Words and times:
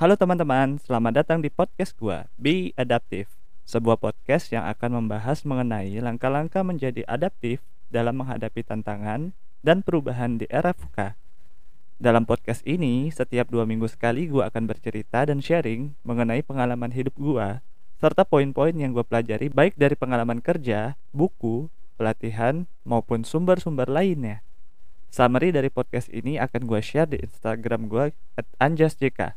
Halo 0.00 0.16
teman-teman, 0.16 0.80
selamat 0.80 1.12
datang 1.12 1.44
di 1.44 1.52
podcast 1.52 1.92
gua, 2.00 2.24
Be 2.40 2.72
Adaptive. 2.72 3.28
Sebuah 3.68 4.00
podcast 4.00 4.48
yang 4.48 4.64
akan 4.64 4.96
membahas 4.96 5.44
mengenai 5.44 5.92
langkah-langkah 6.00 6.64
menjadi 6.64 7.04
adaptif 7.04 7.60
dalam 7.92 8.16
menghadapi 8.16 8.64
tantangan 8.64 9.36
dan 9.60 9.84
perubahan 9.84 10.40
di 10.40 10.48
era 10.48 10.72
VUCA. 10.72 11.20
Dalam 12.00 12.24
podcast 12.24 12.64
ini, 12.64 13.12
setiap 13.12 13.52
dua 13.52 13.68
minggu 13.68 13.92
sekali 13.92 14.24
gua 14.24 14.48
akan 14.48 14.72
bercerita 14.72 15.28
dan 15.28 15.44
sharing 15.44 15.92
mengenai 16.00 16.40
pengalaman 16.48 16.96
hidup 16.96 17.12
gua 17.20 17.60
serta 18.00 18.24
poin-poin 18.24 18.72
yang 18.72 18.96
gue 18.96 19.04
pelajari 19.04 19.52
baik 19.52 19.76
dari 19.76 20.00
pengalaman 20.00 20.40
kerja, 20.40 20.96
buku, 21.12 21.68
pelatihan, 22.00 22.64
maupun 22.88 23.20
sumber-sumber 23.28 23.92
lainnya. 23.92 24.40
Summary 25.12 25.52
dari 25.52 25.68
podcast 25.68 26.08
ini 26.08 26.40
akan 26.40 26.64
gue 26.64 26.80
share 26.80 27.12
di 27.12 27.20
Instagram 27.20 27.92
gue 27.92 28.16
anjasjk. 28.56 29.36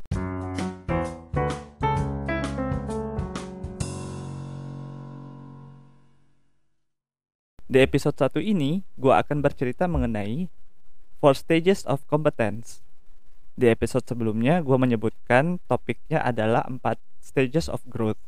Di 7.74 7.82
episode 7.82 8.14
1 8.14 8.38
ini, 8.46 8.86
gue 9.02 9.10
akan 9.10 9.42
bercerita 9.42 9.90
mengenai 9.90 10.46
four 11.18 11.34
stages 11.34 11.82
of 11.90 12.06
competence. 12.06 12.86
Di 13.58 13.66
episode 13.74 14.06
sebelumnya, 14.06 14.62
gue 14.62 14.78
menyebutkan 14.78 15.58
topiknya 15.66 16.22
adalah 16.22 16.70
empat 16.70 17.02
stages 17.18 17.66
of 17.74 17.82
growth. 17.90 18.22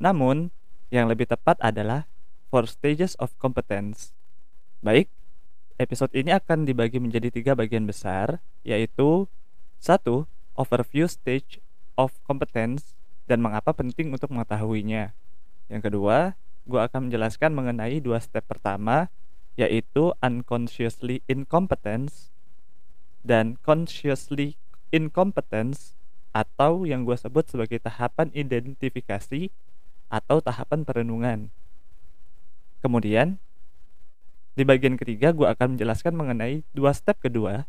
Namun, 0.00 0.48
yang 0.88 1.12
lebih 1.12 1.28
tepat 1.28 1.60
adalah 1.60 2.08
four 2.48 2.64
stages 2.64 3.12
of 3.20 3.36
competence. 3.36 4.16
Baik, 4.80 5.12
episode 5.76 6.16
ini 6.16 6.32
akan 6.32 6.64
dibagi 6.64 6.96
menjadi 6.96 7.28
tiga 7.28 7.52
bagian 7.52 7.84
besar, 7.84 8.40
yaitu 8.64 9.28
satu, 9.76 10.24
overview 10.56 11.04
stage 11.04 11.60
of 12.00 12.16
competence 12.24 12.96
dan 13.28 13.44
mengapa 13.44 13.76
penting 13.76 14.08
untuk 14.16 14.32
mengetahuinya. 14.32 15.12
Yang 15.68 15.82
kedua, 15.84 16.40
gue 16.66 16.80
akan 16.82 17.08
menjelaskan 17.08 17.54
mengenai 17.54 18.02
dua 18.02 18.18
step 18.18 18.42
pertama 18.50 19.06
yaitu 19.56 20.12
unconsciously 20.20 21.24
incompetence 21.30 22.34
dan 23.24 23.56
consciously 23.64 24.60
incompetence 24.92 25.96
atau 26.36 26.84
yang 26.84 27.08
gue 27.08 27.16
sebut 27.16 27.48
sebagai 27.48 27.80
tahapan 27.80 28.28
identifikasi 28.36 29.48
atau 30.12 30.38
tahapan 30.44 30.84
perenungan. 30.84 31.48
Kemudian, 32.84 33.40
di 34.52 34.62
bagian 34.62 35.00
ketiga 35.00 35.32
gue 35.32 35.48
akan 35.48 35.74
menjelaskan 35.74 36.12
mengenai 36.12 36.60
dua 36.76 36.92
step 36.92 37.16
kedua, 37.18 37.64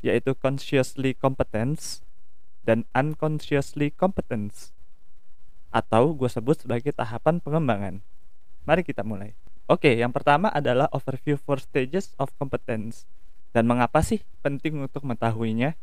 yaitu 0.00 0.32
consciously 0.38 1.12
competence 1.12 2.06
dan 2.62 2.86
unconsciously 2.94 3.90
competence, 3.90 4.70
atau 5.74 6.14
gue 6.14 6.30
sebut 6.30 6.54
sebagai 6.54 6.94
tahapan 6.94 7.42
pengembangan. 7.42 8.00
Mari 8.64 8.80
kita 8.80 9.04
mulai. 9.04 9.36
Oke, 9.64 9.92
yang 9.96 10.12
pertama 10.12 10.52
adalah 10.52 10.88
overview 10.92 11.36
for 11.40 11.60
stages 11.60 12.12
of 12.20 12.32
competence. 12.36 13.08
Dan 13.52 13.64
mengapa 13.68 14.00
sih 14.00 14.20
penting 14.40 14.80
untuk 14.80 15.04
mengetahuinya? 15.04 15.76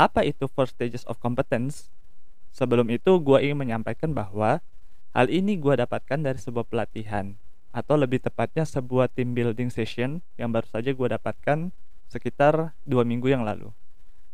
Apa 0.00 0.24
itu 0.24 0.48
four 0.48 0.68
stages 0.68 1.04
of 1.04 1.20
competence? 1.20 1.92
Sebelum 2.52 2.88
itu, 2.88 3.20
gue 3.20 3.38
ingin 3.44 3.56
menyampaikan 3.56 4.10
bahwa 4.12 4.64
hal 5.12 5.26
ini 5.28 5.56
gue 5.60 5.74
dapatkan 5.78 6.18
dari 6.18 6.40
sebuah 6.40 6.66
pelatihan, 6.66 7.36
atau 7.70 7.94
lebih 7.94 8.20
tepatnya 8.24 8.64
sebuah 8.64 9.12
team 9.12 9.36
building 9.36 9.68
session 9.68 10.24
yang 10.40 10.50
baru 10.50 10.66
saja 10.66 10.90
gue 10.90 11.08
dapatkan 11.08 11.70
sekitar 12.08 12.72
dua 12.88 13.04
minggu 13.04 13.28
yang 13.28 13.44
lalu. 13.44 13.70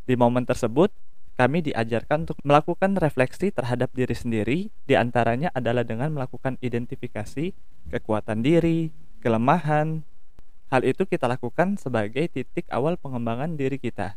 Di 0.07 0.15
momen 0.15 0.47
tersebut, 0.47 0.95
kami 1.35 1.67
diajarkan 1.67 2.31
untuk 2.31 2.39
melakukan 2.47 2.95
refleksi 2.95 3.51
terhadap 3.51 3.91
diri 3.91 4.15
sendiri, 4.15 4.59
di 4.87 4.95
antaranya 4.95 5.51
adalah 5.51 5.83
dengan 5.83 6.15
melakukan 6.15 6.55
identifikasi 6.63 7.51
kekuatan 7.91 8.47
diri, 8.47 8.95
kelemahan. 9.19 10.07
Hal 10.71 10.87
itu 10.87 11.03
kita 11.07 11.27
lakukan 11.27 11.75
sebagai 11.75 12.31
titik 12.31 12.71
awal 12.71 12.95
pengembangan 12.95 13.59
diri 13.59 13.83
kita. 13.83 14.15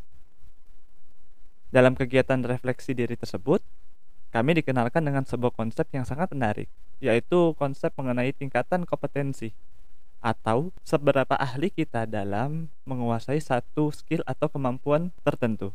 Dalam 1.74 1.98
kegiatan 1.98 2.40
refleksi 2.46 2.94
diri 2.94 3.18
tersebut, 3.18 3.66
kami 4.30 4.62
dikenalkan 4.62 5.02
dengan 5.02 5.26
sebuah 5.26 5.58
konsep 5.58 5.90
yang 5.98 6.06
sangat 6.06 6.30
menarik, 6.38 6.70
yaitu 7.02 7.58
konsep 7.58 7.90
mengenai 7.98 8.30
tingkatan 8.30 8.86
kompetensi 8.86 9.58
atau 10.22 10.74
seberapa 10.82 11.34
ahli 11.38 11.70
kita 11.70 12.06
dalam 12.10 12.70
menguasai 12.86 13.42
satu 13.42 13.90
skill 13.94 14.26
atau 14.26 14.50
kemampuan 14.50 15.14
tertentu. 15.26 15.74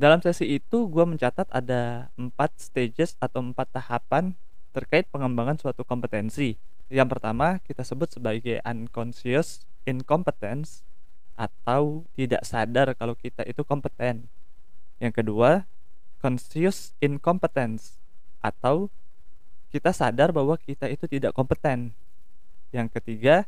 Dalam 0.00 0.24
sesi 0.24 0.56
itu, 0.56 0.88
gue 0.88 1.04
mencatat 1.04 1.44
ada 1.52 2.08
empat 2.16 2.56
stages 2.56 3.20
atau 3.20 3.44
empat 3.44 3.68
tahapan 3.68 4.32
terkait 4.72 5.04
pengembangan 5.12 5.60
suatu 5.60 5.84
kompetensi. 5.84 6.56
Yang 6.88 7.08
pertama 7.12 7.60
kita 7.60 7.84
sebut 7.84 8.08
sebagai 8.08 8.64
unconscious 8.64 9.68
incompetence 9.84 10.88
atau 11.36 12.08
tidak 12.16 12.48
sadar 12.48 12.96
kalau 12.96 13.12
kita 13.12 13.44
itu 13.44 13.60
kompeten. 13.60 14.24
Yang 15.04 15.20
kedua, 15.20 15.68
conscious 16.24 16.96
incompetence 17.04 18.00
atau 18.40 18.88
kita 19.68 19.92
sadar 19.92 20.32
bahwa 20.32 20.56
kita 20.56 20.88
itu 20.88 21.12
tidak 21.12 21.36
kompeten. 21.36 21.92
Yang 22.72 22.96
ketiga, 22.96 23.44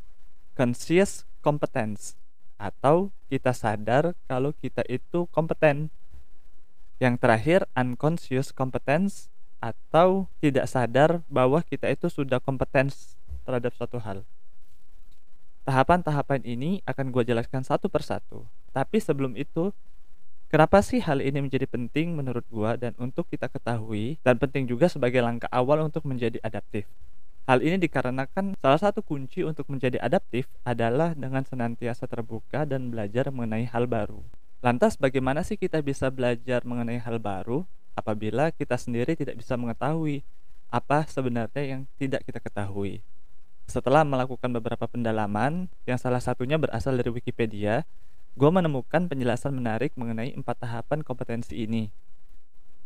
conscious 0.53 1.25
competence 1.41 2.13
atau 2.61 3.09
kita 3.33 3.57
sadar 3.57 4.13
kalau 4.29 4.53
kita 4.53 4.85
itu 4.93 5.25
kompeten. 5.33 5.89
Yang 7.03 7.19
terakhir, 7.19 7.61
unconscious 7.75 8.55
competence 8.55 9.27
atau 9.59 10.31
tidak 10.39 10.71
sadar 10.71 11.19
bahwa 11.27 11.59
kita 11.67 11.91
itu 11.91 12.07
sudah 12.07 12.39
kompeten 12.39 12.95
terhadap 13.43 13.75
suatu 13.75 13.99
hal. 13.99 14.23
Tahapan-tahapan 15.67 16.47
ini 16.47 16.79
akan 16.87 17.11
gue 17.11 17.27
jelaskan 17.27 17.67
satu 17.67 17.91
persatu. 17.91 18.47
Tapi 18.71 19.03
sebelum 19.03 19.35
itu, 19.35 19.75
kenapa 20.47 20.79
sih 20.79 21.03
hal 21.03 21.19
ini 21.19 21.43
menjadi 21.43 21.67
penting 21.67 22.15
menurut 22.15 22.47
gue 22.47 22.71
dan 22.79 22.95
untuk 23.03 23.27
kita 23.27 23.51
ketahui 23.51 24.23
dan 24.23 24.39
penting 24.39 24.71
juga 24.71 24.87
sebagai 24.87 25.27
langkah 25.27 25.51
awal 25.51 25.83
untuk 25.83 26.07
menjadi 26.07 26.39
adaptif. 26.39 26.87
Hal 27.51 27.67
ini 27.67 27.83
dikarenakan 27.83 28.55
salah 28.63 28.79
satu 28.79 29.03
kunci 29.03 29.43
untuk 29.43 29.67
menjadi 29.67 29.99
adaptif 29.99 30.47
adalah 30.63 31.19
dengan 31.19 31.43
senantiasa 31.43 32.07
terbuka 32.07 32.63
dan 32.63 32.95
belajar 32.95 33.35
mengenai 33.35 33.67
hal 33.67 33.91
baru. 33.91 34.23
Lantas 34.63 34.95
bagaimana 34.95 35.43
sih 35.43 35.59
kita 35.59 35.83
bisa 35.83 36.07
belajar 36.07 36.63
mengenai 36.63 37.03
hal 37.03 37.19
baru 37.19 37.67
apabila 37.99 38.55
kita 38.55 38.79
sendiri 38.79 39.19
tidak 39.19 39.35
bisa 39.43 39.59
mengetahui 39.59 40.23
apa 40.71 41.03
sebenarnya 41.11 41.63
yang 41.67 41.81
tidak 41.99 42.23
kita 42.23 42.39
ketahui? 42.39 43.03
Setelah 43.67 44.07
melakukan 44.07 44.55
beberapa 44.55 44.87
pendalaman, 44.87 45.67
yang 45.83 45.99
salah 45.99 46.23
satunya 46.23 46.63
berasal 46.63 46.95
dari 46.95 47.11
Wikipedia, 47.11 47.83
gue 48.39 48.51
menemukan 48.55 49.11
penjelasan 49.11 49.51
menarik 49.51 49.99
mengenai 49.99 50.31
empat 50.31 50.63
tahapan 50.63 51.03
kompetensi 51.03 51.59
ini. 51.59 51.91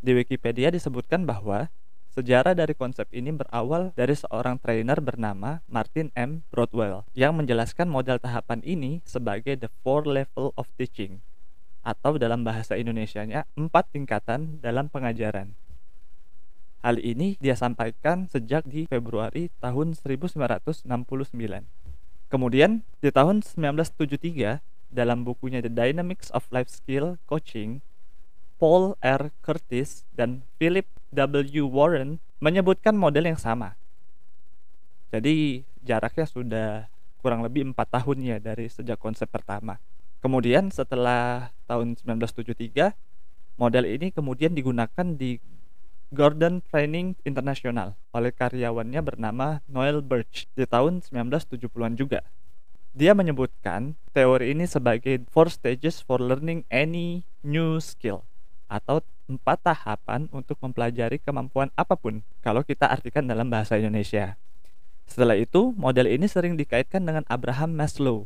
Di 0.01 0.17
Wikipedia 0.17 0.73
disebutkan 0.73 1.29
bahwa 1.29 1.69
Sejarah 2.17 2.57
dari 2.57 2.73
konsep 2.73 3.05
ini 3.13 3.29
berawal 3.29 3.93
dari 3.93 4.17
seorang 4.17 4.57
trainer 4.57 4.97
bernama 4.97 5.61
Martin 5.69 6.09
M. 6.17 6.41
Broadwell 6.49 7.05
yang 7.13 7.37
menjelaskan 7.37 7.85
model 7.85 8.17
tahapan 8.17 8.65
ini 8.65 9.05
sebagai 9.05 9.53
the 9.53 9.69
four 9.85 10.01
level 10.01 10.49
of 10.57 10.65
teaching 10.81 11.21
atau 11.87 12.19
dalam 12.19 12.43
bahasa 12.43 12.75
Indonesia-nya 12.75 13.47
empat 13.55 13.95
tingkatan 13.95 14.59
dalam 14.59 14.91
pengajaran. 14.91 15.55
Hal 16.83 16.99
ini 16.99 17.39
dia 17.39 17.55
sampaikan 17.55 18.27
sejak 18.27 18.67
di 18.67 18.91
Februari 18.91 19.47
tahun 19.63 19.95
1969. 19.95 20.83
Kemudian 22.27 22.83
di 22.99 23.07
tahun 23.07 23.39
1973 23.39 24.59
dalam 24.91 25.23
bukunya 25.23 25.63
The 25.63 25.71
Dynamics 25.71 26.27
of 26.35 26.43
Life 26.51 26.67
Skill 26.67 27.23
Coaching, 27.23 27.79
Paul 28.59 28.99
R. 28.99 29.31
Curtis 29.39 30.03
dan 30.11 30.43
Philip 30.59 30.91
W. 31.15 31.63
Warren 31.71 32.19
menyebutkan 32.43 32.99
model 32.99 33.31
yang 33.31 33.39
sama. 33.39 33.79
Jadi 35.07 35.63
jaraknya 35.87 36.27
sudah 36.27 36.69
kurang 37.23 37.47
lebih 37.47 37.71
empat 37.71 37.95
tahun 37.95 38.17
ya 38.27 38.37
dari 38.43 38.67
sejak 38.67 38.99
konsep 38.99 39.31
pertama. 39.31 39.79
Kemudian 40.17 40.73
setelah 40.73 41.53
tahun 41.69 41.93
1973, 42.01 42.97
model 43.61 43.85
ini 43.85 44.09
kemudian 44.09 44.57
digunakan 44.57 45.05
di 45.13 45.37
Gordon 46.09 46.63
Training 46.63 47.19
International 47.27 47.99
oleh 48.15 48.31
karyawannya 48.31 49.03
bernama 49.03 49.59
Noel 49.67 49.99
Birch 49.99 50.47
di 50.55 50.63
tahun 50.63 51.03
1970-an 51.03 51.99
juga. 51.99 52.23
Dia 52.97 53.13
menyebutkan 53.13 53.93
teori 54.15 54.57
ini 54.57 54.65
sebagai 54.65 55.21
four 55.29 55.53
stages 55.53 56.01
for 56.01 56.17
learning 56.17 56.65
any 56.73 57.27
new 57.45 57.77
skill 57.77 58.25
atau 58.71 59.05
empat 59.27 59.61
tahapan 59.61 60.25
untuk 60.33 60.57
mempelajari 60.63 61.21
kemampuan 61.21 61.69
apa 61.77 61.93
pun 61.93 62.23
kalau 62.41 62.63
kita 62.65 62.89
artikan 62.89 63.27
dalam 63.27 63.51
bahasa 63.51 63.77
Indonesia. 63.77 64.39
Setelah 65.05 65.37
itu, 65.37 65.75
model 65.77 66.09
ini 66.09 66.25
sering 66.25 66.57
dikaitkan 66.57 67.03
dengan 67.05 67.23
Abraham 67.29 67.75
Maslow 67.75 68.25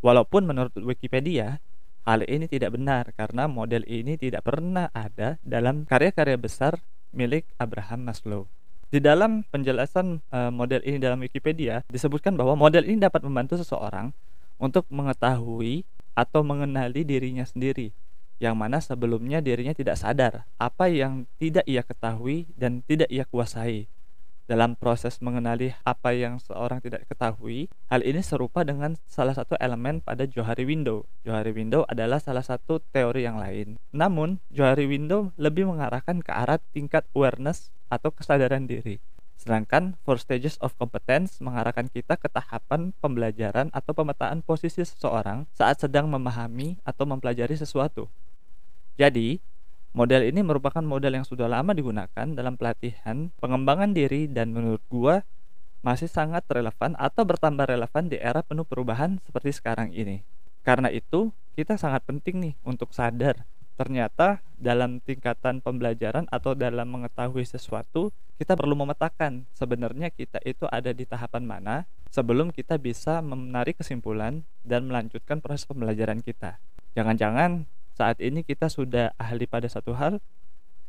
Walaupun 0.00 0.48
menurut 0.48 0.72
Wikipedia, 0.80 1.60
Hal 2.08 2.24
ini 2.24 2.48
tidak 2.48 2.80
benar 2.80 3.12
karena 3.12 3.44
model 3.44 3.84
ini 3.84 4.16
tidak 4.16 4.48
pernah 4.48 4.88
ada 4.96 5.36
dalam 5.44 5.84
karya-karya 5.84 6.40
besar 6.40 6.80
milik 7.12 7.44
Abraham 7.60 8.08
Maslow. 8.08 8.48
Di 8.88 8.98
dalam 8.98 9.44
penjelasan 9.52 10.24
uh, 10.32 10.48
model 10.50 10.80
ini 10.82 10.96
dalam 10.96 11.20
Wikipedia 11.20 11.84
disebutkan 11.92 12.34
bahwa 12.40 12.56
model 12.56 12.88
ini 12.88 13.04
dapat 13.04 13.20
membantu 13.22 13.60
seseorang 13.60 14.16
untuk 14.56 14.88
mengetahui 14.88 15.84
atau 16.16 16.40
mengenali 16.40 17.04
dirinya 17.04 17.44
sendiri 17.44 17.92
yang 18.40 18.56
mana 18.56 18.80
sebelumnya 18.80 19.44
dirinya 19.44 19.76
tidak 19.76 20.00
sadar 20.00 20.48
apa 20.56 20.88
yang 20.88 21.28
tidak 21.36 21.62
ia 21.68 21.84
ketahui 21.84 22.48
dan 22.56 22.80
tidak 22.88 23.12
ia 23.12 23.28
kuasai. 23.28 23.86
Dalam 24.50 24.74
proses 24.74 25.22
mengenali 25.22 25.70
apa 25.86 26.10
yang 26.10 26.42
seorang 26.42 26.82
tidak 26.82 27.06
ketahui, 27.06 27.70
hal 27.86 28.02
ini 28.02 28.18
serupa 28.18 28.66
dengan 28.66 28.98
salah 29.06 29.30
satu 29.30 29.54
elemen 29.62 30.02
pada 30.02 30.26
Johari 30.26 30.66
Window. 30.66 31.06
Johari 31.22 31.54
Window 31.54 31.86
adalah 31.86 32.18
salah 32.18 32.42
satu 32.42 32.82
teori 32.90 33.22
yang 33.22 33.38
lain. 33.38 33.78
Namun, 33.94 34.42
Johari 34.50 34.90
Window 34.90 35.30
lebih 35.38 35.70
mengarahkan 35.70 36.18
ke 36.18 36.34
arah 36.34 36.58
tingkat 36.74 37.06
awareness 37.14 37.70
atau 37.94 38.10
kesadaran 38.10 38.66
diri. 38.66 38.98
Sedangkan 39.38 39.94
four 40.02 40.18
stages 40.18 40.58
of 40.58 40.74
competence 40.74 41.38
mengarahkan 41.38 41.86
kita 41.86 42.18
ke 42.18 42.26
tahapan 42.26 42.90
pembelajaran 42.98 43.70
atau 43.70 43.94
pemetaan 43.94 44.42
posisi 44.42 44.82
seseorang 44.82 45.46
saat 45.54 45.78
sedang 45.78 46.10
memahami 46.10 46.74
atau 46.82 47.06
mempelajari 47.06 47.54
sesuatu. 47.54 48.10
Jadi, 48.98 49.38
Model 49.90 50.22
ini 50.22 50.46
merupakan 50.46 50.82
model 50.86 51.18
yang 51.18 51.26
sudah 51.26 51.50
lama 51.50 51.74
digunakan 51.74 52.26
dalam 52.30 52.54
pelatihan, 52.54 53.34
pengembangan 53.42 53.90
diri 53.90 54.30
dan 54.30 54.54
menurut 54.54 54.82
gua 54.86 55.26
masih 55.82 56.06
sangat 56.06 56.46
relevan 56.46 56.94
atau 56.94 57.26
bertambah 57.26 57.66
relevan 57.66 58.06
di 58.06 58.20
era 58.20 58.44
penuh 58.46 58.62
perubahan 58.62 59.18
seperti 59.26 59.50
sekarang 59.50 59.90
ini. 59.90 60.22
Karena 60.62 60.92
itu, 60.94 61.34
kita 61.58 61.74
sangat 61.74 62.06
penting 62.06 62.38
nih 62.38 62.54
untuk 62.62 62.94
sadar 62.94 63.42
ternyata 63.80 64.44
dalam 64.60 65.00
tingkatan 65.00 65.64
pembelajaran 65.64 66.28
atau 66.28 66.52
dalam 66.52 66.84
mengetahui 66.84 67.48
sesuatu 67.48 68.12
kita 68.36 68.52
perlu 68.52 68.76
memetakan 68.76 69.48
sebenarnya 69.56 70.12
kita 70.12 70.36
itu 70.44 70.68
ada 70.68 70.92
di 70.92 71.08
tahapan 71.08 71.48
mana 71.48 71.88
sebelum 72.12 72.52
kita 72.52 72.76
bisa 72.76 73.24
menarik 73.24 73.80
kesimpulan 73.80 74.44
dan 74.68 74.84
melanjutkan 74.84 75.40
proses 75.40 75.64
pembelajaran 75.64 76.20
kita. 76.20 76.60
Jangan-jangan 76.92 77.64
saat 77.94 78.18
ini 78.22 78.42
kita 78.46 78.68
sudah 78.68 79.12
ahli 79.16 79.46
pada 79.46 79.66
satu 79.66 79.94
hal, 79.96 80.18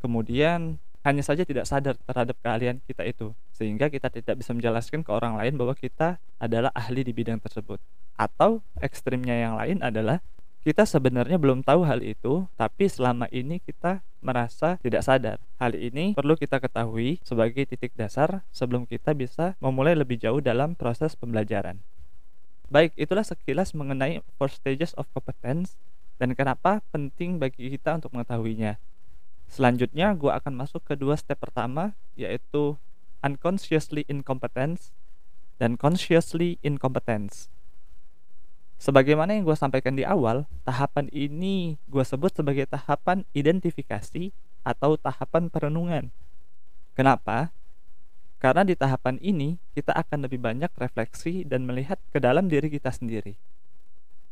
kemudian 0.02 0.82
hanya 1.02 1.26
saja 1.26 1.42
tidak 1.42 1.66
sadar 1.66 1.98
terhadap 1.98 2.38
keahlian 2.46 2.78
kita 2.86 3.02
itu, 3.06 3.34
sehingga 3.54 3.90
kita 3.90 4.14
tidak 4.14 4.38
bisa 4.38 4.54
menjelaskan 4.54 5.02
ke 5.02 5.10
orang 5.10 5.34
lain 5.34 5.58
bahwa 5.58 5.74
kita 5.74 6.22
adalah 6.38 6.70
ahli 6.78 7.02
di 7.02 7.14
bidang 7.14 7.42
tersebut. 7.42 7.82
Atau 8.14 8.62
ekstrimnya 8.78 9.34
yang 9.34 9.58
lain 9.58 9.82
adalah 9.82 10.22
kita 10.62 10.86
sebenarnya 10.86 11.42
belum 11.42 11.66
tahu 11.66 11.82
hal 11.90 12.06
itu, 12.06 12.46
tapi 12.54 12.86
selama 12.86 13.26
ini 13.34 13.58
kita 13.58 14.06
merasa 14.22 14.78
tidak 14.86 15.02
sadar. 15.02 15.42
Hal 15.58 15.74
ini 15.74 16.14
perlu 16.14 16.38
kita 16.38 16.62
ketahui 16.62 17.18
sebagai 17.26 17.66
titik 17.66 17.98
dasar 17.98 18.46
sebelum 18.54 18.86
kita 18.86 19.18
bisa 19.18 19.58
memulai 19.58 19.98
lebih 19.98 20.22
jauh 20.22 20.38
dalam 20.38 20.78
proses 20.78 21.18
pembelajaran. 21.18 21.82
Baik, 22.70 22.94
itulah 22.94 23.26
sekilas 23.26 23.74
mengenai 23.74 24.22
four 24.38 24.54
stages 24.54 24.94
of 24.96 25.10
competence 25.12 25.76
dan 26.22 26.38
kenapa 26.38 26.86
penting 26.94 27.42
bagi 27.42 27.74
kita 27.74 27.98
untuk 27.98 28.14
mengetahuinya. 28.14 28.78
Selanjutnya, 29.50 30.14
gue 30.14 30.30
akan 30.30 30.54
masuk 30.54 30.86
ke 30.86 30.94
dua 30.94 31.18
step 31.18 31.42
pertama, 31.42 31.98
yaitu 32.14 32.78
unconsciously 33.26 34.06
incompetence 34.06 34.94
dan 35.58 35.82
consciously 35.82 36.62
incompetence. 36.62 37.50
Sebagaimana 38.78 39.34
yang 39.34 39.50
gue 39.50 39.58
sampaikan 39.58 39.98
di 39.98 40.06
awal, 40.06 40.46
tahapan 40.62 41.10
ini 41.10 41.82
gue 41.90 42.06
sebut 42.06 42.30
sebagai 42.30 42.70
tahapan 42.70 43.26
identifikasi 43.34 44.30
atau 44.62 45.02
tahapan 45.02 45.50
perenungan. 45.50 46.14
Kenapa? 46.94 47.50
Karena 48.38 48.62
di 48.62 48.78
tahapan 48.78 49.18
ini 49.26 49.58
kita 49.74 49.94
akan 49.98 50.30
lebih 50.30 50.38
banyak 50.38 50.70
refleksi 50.78 51.50
dan 51.50 51.66
melihat 51.66 51.98
ke 52.14 52.22
dalam 52.22 52.46
diri 52.46 52.70
kita 52.70 52.94
sendiri. 52.94 53.38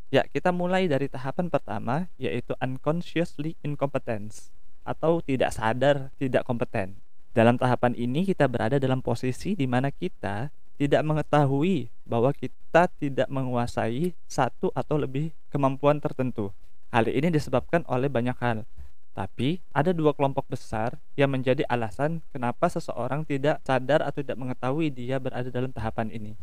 Ya, 0.10 0.26
kita 0.26 0.50
mulai 0.50 0.90
dari 0.90 1.06
tahapan 1.06 1.54
pertama 1.54 2.10
yaitu 2.18 2.58
unconsciously 2.58 3.54
incompetence 3.62 4.50
atau 4.82 5.22
tidak 5.22 5.54
sadar 5.54 6.10
tidak 6.18 6.42
kompeten. 6.50 6.98
Dalam 7.38 7.62
tahapan 7.62 7.94
ini 7.94 8.26
kita 8.26 8.50
berada 8.50 8.82
dalam 8.82 9.06
posisi 9.06 9.54
di 9.54 9.70
mana 9.70 9.94
kita 9.94 10.50
tidak 10.82 11.06
mengetahui 11.06 11.94
bahwa 12.10 12.34
kita 12.34 12.90
tidak 12.98 13.30
menguasai 13.30 14.18
satu 14.26 14.74
atau 14.74 14.98
lebih 14.98 15.30
kemampuan 15.54 16.02
tertentu. 16.02 16.50
Hal 16.90 17.06
ini 17.06 17.30
disebabkan 17.30 17.86
oleh 17.86 18.10
banyak 18.10 18.34
hal. 18.42 18.66
Tapi 19.14 19.62
ada 19.70 19.94
dua 19.94 20.18
kelompok 20.18 20.50
besar 20.50 20.98
yang 21.14 21.30
menjadi 21.30 21.70
alasan 21.70 22.26
kenapa 22.34 22.66
seseorang 22.66 23.30
tidak 23.30 23.62
sadar 23.62 24.02
atau 24.02 24.26
tidak 24.26 24.42
mengetahui 24.42 24.90
dia 24.90 25.22
berada 25.22 25.54
dalam 25.54 25.70
tahapan 25.70 26.10
ini. 26.10 26.34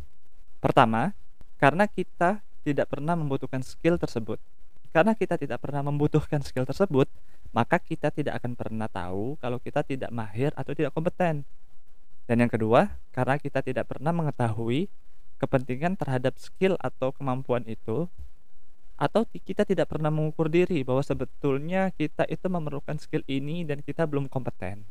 Pertama, 0.63 1.11
karena 1.59 1.83
kita 1.83 2.39
tidak 2.67 2.91
pernah 2.91 3.15
membutuhkan 3.15 3.63
skill 3.63 3.95
tersebut. 3.95 4.35
Karena 4.91 5.15
kita 5.15 5.39
tidak 5.39 5.63
pernah 5.63 5.87
membutuhkan 5.87 6.43
skill 6.43 6.67
tersebut, 6.67 7.07
maka 7.55 7.79
kita 7.79 8.11
tidak 8.11 8.43
akan 8.43 8.59
pernah 8.59 8.91
tahu 8.91 9.39
kalau 9.39 9.63
kita 9.63 9.87
tidak 9.87 10.11
mahir 10.11 10.51
atau 10.59 10.75
tidak 10.75 10.91
kompeten. 10.91 11.47
Dan 12.27 12.43
yang 12.43 12.51
kedua, 12.51 12.91
karena 13.15 13.39
kita 13.39 13.63
tidak 13.63 13.87
pernah 13.87 14.11
mengetahui 14.11 14.91
kepentingan 15.39 15.95
terhadap 15.95 16.35
skill 16.35 16.75
atau 16.83 17.15
kemampuan 17.15 17.63
itu, 17.63 18.11
atau 18.97 19.23
kita 19.29 19.63
tidak 19.63 19.93
pernah 19.93 20.09
mengukur 20.09 20.49
diri 20.49 20.81
bahwa 20.81 21.05
sebetulnya 21.05 21.93
kita 21.93 22.25
itu 22.27 22.49
memerlukan 22.49 22.97
skill 22.97 23.21
ini 23.29 23.63
dan 23.63 23.79
kita 23.85 24.03
belum 24.09 24.27
kompeten. 24.27 24.83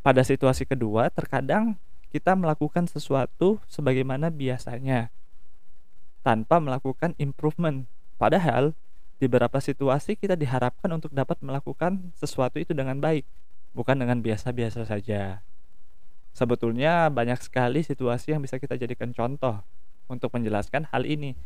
Pada 0.00 0.24
situasi 0.24 0.64
kedua, 0.64 1.12
terkadang 1.12 1.76
kita 2.08 2.32
melakukan 2.32 2.88
sesuatu 2.88 3.60
sebagaimana 3.68 4.32
biasanya, 4.32 5.12
tanpa 6.24 6.56
melakukan 6.58 7.12
improvement. 7.20 7.84
Padahal 8.16 8.72
di 9.20 9.28
beberapa 9.28 9.60
situasi 9.60 10.16
kita 10.16 10.34
diharapkan 10.34 10.90
untuk 10.90 11.12
dapat 11.12 11.38
melakukan 11.44 12.10
sesuatu 12.16 12.58
itu 12.58 12.72
dengan 12.72 12.98
baik, 12.98 13.28
bukan 13.76 14.00
dengan 14.00 14.18
biasa-biasa 14.24 14.88
saja. 14.88 15.44
Sebetulnya 16.34 17.12
banyak 17.14 17.38
sekali 17.44 17.86
situasi 17.86 18.34
yang 18.34 18.42
bisa 18.42 18.58
kita 18.58 18.74
jadikan 18.74 19.14
contoh 19.14 19.62
untuk 20.10 20.34
menjelaskan 20.34 20.90
hal 20.90 21.06
ini. 21.06 21.38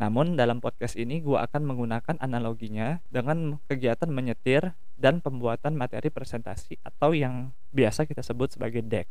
Namun 0.00 0.34
dalam 0.34 0.58
podcast 0.58 0.98
ini 0.98 1.22
gue 1.22 1.36
akan 1.38 1.62
menggunakan 1.62 2.18
analoginya 2.18 2.98
dengan 3.12 3.60
kegiatan 3.70 4.10
menyetir 4.10 4.74
dan 4.98 5.22
pembuatan 5.22 5.78
materi 5.78 6.10
presentasi 6.10 6.80
atau 6.82 7.14
yang 7.14 7.54
biasa 7.70 8.08
kita 8.08 8.24
sebut 8.24 8.56
sebagai 8.56 8.82
deck. 8.82 9.06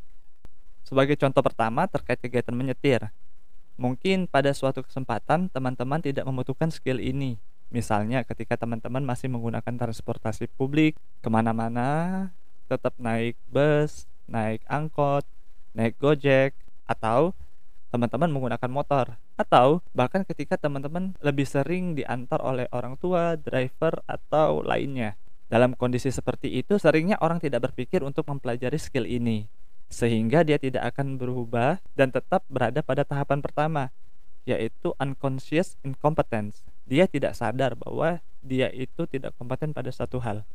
Sebagai 0.84 1.16
contoh 1.16 1.40
pertama 1.46 1.88
terkait 1.88 2.20
kegiatan 2.20 2.52
menyetir, 2.52 3.08
Mungkin 3.80 4.28
pada 4.28 4.52
suatu 4.52 4.84
kesempatan 4.84 5.48
teman-teman 5.52 6.04
tidak 6.04 6.28
membutuhkan 6.28 6.70
skill 6.70 7.00
ini. 7.00 7.40
Misalnya 7.72 8.28
ketika 8.28 8.60
teman-teman 8.60 9.00
masih 9.00 9.32
menggunakan 9.32 9.72
transportasi 9.72 10.52
publik 10.60 11.00
ke 11.24 11.30
mana-mana, 11.32 12.28
tetap 12.68 12.92
naik 13.00 13.40
bus, 13.48 14.12
naik 14.28 14.60
angkot, 14.68 15.24
naik 15.72 15.96
gojek, 15.96 16.52
atau 16.84 17.32
teman-teman 17.88 18.28
menggunakan 18.28 18.68
motor. 18.68 19.16
Atau 19.40 19.80
bahkan 19.96 20.28
ketika 20.28 20.60
teman-teman 20.60 21.16
lebih 21.24 21.48
sering 21.48 21.96
diantar 21.96 22.44
oleh 22.44 22.68
orang 22.76 23.00
tua, 23.00 23.40
driver, 23.40 24.04
atau 24.04 24.60
lainnya. 24.60 25.16
Dalam 25.48 25.76
kondisi 25.76 26.12
seperti 26.12 26.52
itu, 26.60 26.76
seringnya 26.76 27.20
orang 27.24 27.40
tidak 27.40 27.72
berpikir 27.72 28.04
untuk 28.04 28.28
mempelajari 28.28 28.80
skill 28.80 29.08
ini 29.08 29.48
sehingga 29.92 30.48
dia 30.48 30.56
tidak 30.56 30.96
akan 30.96 31.20
berubah 31.20 31.84
dan 31.94 32.16
tetap 32.16 32.48
berada 32.48 32.80
pada 32.80 33.04
tahapan 33.04 33.44
pertama 33.44 33.92
yaitu 34.48 34.96
unconscious 34.98 35.78
incompetence. 35.86 36.66
Dia 36.90 37.06
tidak 37.06 37.38
sadar 37.38 37.78
bahwa 37.78 38.24
dia 38.42 38.74
itu 38.74 39.06
tidak 39.06 39.38
kompeten 39.38 39.76
pada 39.76 39.94
satu 39.94 40.18
hal. 40.24 40.48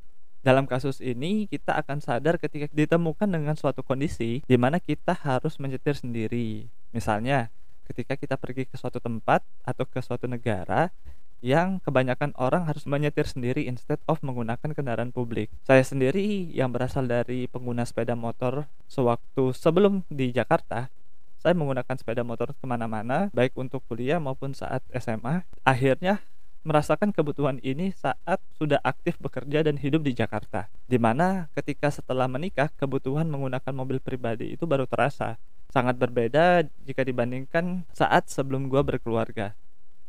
Dalam 0.43 0.66
kasus 0.66 0.99
ini 1.02 1.47
kita 1.47 1.75
akan 1.75 2.02
sadar 2.02 2.38
ketika 2.38 2.66
ditemukan 2.71 3.26
dengan 3.31 3.55
suatu 3.55 3.83
kondisi 3.83 4.43
di 4.47 4.57
mana 4.59 4.83
kita 4.83 5.14
harus 5.14 5.59
menyetir 5.59 5.95
sendiri. 5.95 6.71
Misalnya, 6.90 7.50
ketika 7.87 8.19
kita 8.19 8.35
pergi 8.35 8.66
ke 8.66 8.75
suatu 8.75 8.99
tempat 8.99 9.43
atau 9.62 9.87
ke 9.87 9.99
suatu 10.02 10.26
negara 10.26 10.90
yang 11.45 11.78
kebanyakan 11.85 12.33
orang 12.40 12.64
harus 12.64 12.88
menyetir 12.88 13.28
sendiri 13.28 13.69
instead 13.69 14.00
of 14.09 14.21
menggunakan 14.25 14.73
kendaraan 14.73 15.12
publik. 15.12 15.52
Saya 15.64 15.85
sendiri 15.85 16.49
yang 16.52 16.73
berasal 16.73 17.05
dari 17.05 17.47
pengguna 17.47 17.85
sepeda 17.85 18.16
motor 18.16 18.66
sewaktu 18.88 19.52
sebelum 19.52 20.02
di 20.09 20.33
Jakarta, 20.33 20.88
saya 21.37 21.55
menggunakan 21.55 21.95
sepeda 21.95 22.26
motor 22.26 22.57
ke 22.57 22.64
mana-mana, 22.66 23.31
baik 23.31 23.55
untuk 23.55 23.85
kuliah 23.87 24.19
maupun 24.19 24.57
saat 24.57 24.83
SMA. 24.90 25.47
Akhirnya 25.62 26.25
merasakan 26.66 27.14
kebutuhan 27.14 27.62
ini 27.62 27.95
saat 27.95 28.43
sudah 28.59 28.83
aktif 28.83 29.14
bekerja 29.23 29.62
dan 29.62 29.78
hidup 29.78 30.02
di 30.02 30.11
Jakarta. 30.16 30.66
Di 30.90 30.99
mana 30.99 31.47
ketika 31.55 31.93
setelah 31.95 32.26
menikah, 32.26 32.73
kebutuhan 32.75 33.31
menggunakan 33.31 33.71
mobil 33.71 34.02
pribadi 34.02 34.59
itu 34.59 34.66
baru 34.66 34.90
terasa. 34.90 35.38
Sangat 35.71 35.95
berbeda 36.00 36.66
jika 36.83 37.07
dibandingkan 37.07 37.87
saat 37.95 38.26
sebelum 38.33 38.66
gua 38.66 38.83
berkeluarga 38.83 39.55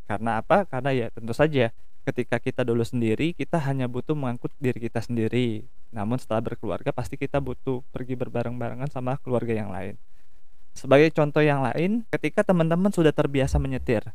Karena 0.07 0.39
apa? 0.39 0.63
Karena 0.65 0.95
ya 0.95 1.07
tentu 1.11 1.35
saja 1.35 1.75
ketika 2.07 2.39
kita 2.39 2.63
dulu 2.63 2.87
sendiri 2.87 3.35
kita 3.35 3.59
hanya 3.59 3.91
butuh 3.91 4.15
mengangkut 4.15 4.55
diri 4.57 4.79
kita 4.79 5.03
sendiri. 5.03 5.67
Namun 5.91 6.15
setelah 6.15 6.39
berkeluarga 6.39 6.95
pasti 6.95 7.19
kita 7.19 7.43
butuh 7.43 7.83
pergi 7.91 8.15
berbareng-barengan 8.15 8.87
sama 8.87 9.19
keluarga 9.19 9.51
yang 9.51 9.69
lain. 9.69 9.99
Sebagai 10.71 11.11
contoh 11.11 11.43
yang 11.43 11.65
lain, 11.65 12.05
ketika 12.13 12.45
teman-teman 12.45 12.93
sudah 12.93 13.11
terbiasa 13.11 13.57
menyetir, 13.57 14.07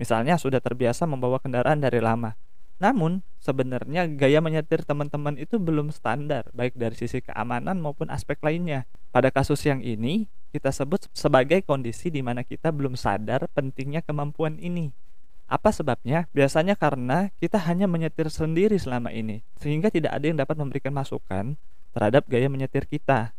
misalnya 0.00 0.40
sudah 0.40 0.58
terbiasa 0.64 1.04
membawa 1.04 1.36
kendaraan 1.36 1.76
dari 1.76 2.00
lama, 2.00 2.32
namun, 2.76 3.24
sebenarnya 3.40 4.04
gaya 4.04 4.44
menyetir 4.44 4.84
teman-teman 4.84 5.40
itu 5.40 5.56
belum 5.56 5.88
standar, 5.96 6.52
baik 6.52 6.76
dari 6.76 6.92
sisi 6.92 7.24
keamanan 7.24 7.80
maupun 7.80 8.12
aspek 8.12 8.36
lainnya. 8.44 8.84
Pada 9.08 9.32
kasus 9.32 9.64
yang 9.64 9.80
ini, 9.80 10.28
kita 10.52 10.68
sebut 10.68 11.08
sebagai 11.16 11.64
kondisi 11.64 12.12
di 12.12 12.20
mana 12.20 12.44
kita 12.44 12.68
belum 12.68 12.92
sadar 12.92 13.48
pentingnya 13.56 14.04
kemampuan 14.04 14.60
ini. 14.60 14.92
Apa 15.46 15.70
sebabnya? 15.70 16.26
Biasanya 16.34 16.74
karena 16.74 17.30
kita 17.38 17.62
hanya 17.70 17.86
menyetir 17.86 18.26
sendiri 18.34 18.74
selama 18.82 19.14
ini, 19.14 19.46
sehingga 19.62 19.94
tidak 19.94 20.18
ada 20.18 20.26
yang 20.26 20.38
dapat 20.42 20.58
memberikan 20.58 20.90
masukan 20.90 21.54
terhadap 21.94 22.26
gaya 22.26 22.50
menyetir 22.50 22.90
kita. 22.90 23.30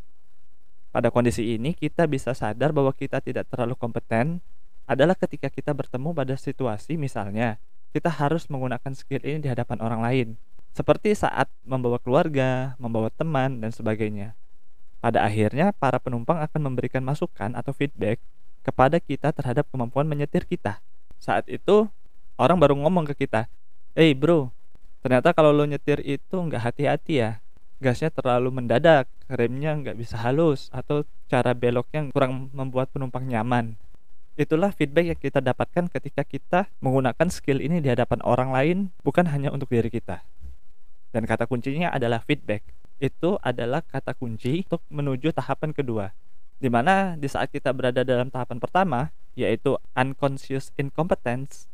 Pada 0.96 1.12
kondisi 1.12 1.60
ini, 1.60 1.76
kita 1.76 2.08
bisa 2.08 2.32
sadar 2.32 2.72
bahwa 2.72 2.96
kita 2.96 3.20
tidak 3.20 3.52
terlalu 3.52 3.76
kompeten 3.76 4.40
adalah 4.88 5.20
ketika 5.20 5.52
kita 5.52 5.76
bertemu 5.76 6.16
pada 6.16 6.40
situasi 6.40 6.96
misalnya 6.96 7.60
kita 7.92 8.08
harus 8.08 8.48
menggunakan 8.48 8.96
skill 8.96 9.20
ini 9.24 9.44
di 9.44 9.50
hadapan 9.52 9.84
orang 9.84 10.02
lain, 10.04 10.28
seperti 10.72 11.12
saat 11.12 11.52
membawa 11.68 12.00
keluarga, 12.00 12.78
membawa 12.80 13.12
teman, 13.12 13.60
dan 13.60 13.74
sebagainya. 13.74 14.38
Pada 15.02 15.24
akhirnya, 15.24 15.74
para 15.76 15.98
penumpang 15.98 16.40
akan 16.40 16.62
memberikan 16.72 17.04
masukan 17.04 17.54
atau 17.58 17.74
feedback 17.74 18.22
kepada 18.64 19.00
kita 19.02 19.32
terhadap 19.32 19.68
kemampuan 19.74 20.06
menyetir 20.06 20.46
kita. 20.46 20.84
Saat 21.18 21.50
itu, 21.50 21.90
orang 22.38 22.58
baru 22.62 22.78
ngomong 22.78 23.10
ke 23.12 23.28
kita, 23.28 23.50
"Hey 23.98 24.14
bro, 24.14 24.54
ternyata 25.02 25.34
kalau 25.34 25.52
lo 25.52 25.66
nyetir 25.66 26.00
itu 26.06 26.38
nggak 26.38 26.62
hati-hati 26.72 27.14
ya. 27.20 27.32
Gasnya 27.78 28.10
terlalu 28.10 28.50
mendadak, 28.50 29.06
remnya 29.30 29.78
nggak 29.78 29.98
bisa 29.98 30.18
halus, 30.18 30.70
atau 30.74 31.06
cara 31.30 31.54
beloknya 31.54 32.10
kurang 32.14 32.50
membuat 32.54 32.94
penumpang 32.94 33.26
nyaman." 33.26 33.78
Itulah 34.38 34.70
feedback 34.70 35.06
yang 35.10 35.20
kita 35.20 35.42
dapatkan 35.42 35.90
ketika 35.90 36.22
kita 36.22 36.70
menggunakan 36.78 37.26
skill 37.34 37.58
ini 37.58 37.82
di 37.82 37.90
hadapan 37.90 38.22
orang 38.22 38.54
lain, 38.54 38.78
bukan 39.02 39.26
hanya 39.34 39.50
untuk 39.50 39.74
diri 39.74 39.90
kita. 39.90 40.22
Dan 41.10 41.26
kata 41.26 41.50
kuncinya 41.50 41.90
adalah 41.90 42.22
feedback. 42.22 42.62
Itu 43.02 43.42
adalah 43.42 43.82
kata 43.82 44.14
kunci 44.14 44.62
untuk 44.62 44.86
menuju 44.94 45.34
tahapan 45.34 45.74
kedua. 45.74 46.14
Di 46.62 46.70
mana 46.70 47.18
di 47.18 47.26
saat 47.26 47.50
kita 47.50 47.74
berada 47.74 48.06
dalam 48.06 48.30
tahapan 48.30 48.62
pertama, 48.62 49.10
yaitu 49.34 49.74
unconscious 49.98 50.70
incompetence, 50.78 51.66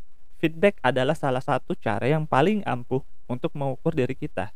feedback 0.44 0.76
adalah 0.84 1.16
salah 1.16 1.40
satu 1.40 1.72
cara 1.80 2.04
yang 2.04 2.28
paling 2.28 2.68
ampuh 2.68 3.00
untuk 3.32 3.56
mengukur 3.56 3.96
diri 3.96 4.12
kita. 4.12 4.52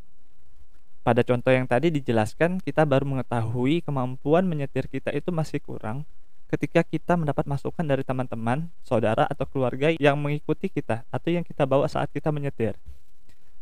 Pada 1.00 1.24
contoh 1.24 1.56
yang 1.56 1.63
tadi 1.63 1.88
dijelaskan, 1.88 2.60
kita 2.60 2.84
baru 2.84 3.08
mengetahui 3.08 3.79
kemampuan 3.88 4.44
menyetir 4.44 4.91
kita 4.91 5.15
itu 5.15 5.32
masih 5.32 5.63
kurang 5.63 6.03
ketika 6.51 6.84
kita 6.84 7.15
mendapat 7.15 7.48
masukan 7.48 7.88
dari 7.88 8.03
teman-teman, 8.03 8.67
saudara 8.84 9.24
atau 9.32 9.48
keluarga 9.48 9.96
yang 9.96 10.20
mengikuti 10.20 10.67
kita 10.67 11.08
atau 11.08 11.29
yang 11.32 11.48
kita 11.48 11.63
bawa 11.63 11.88
saat 11.88 12.12
kita 12.12 12.27
menyetir. 12.36 12.75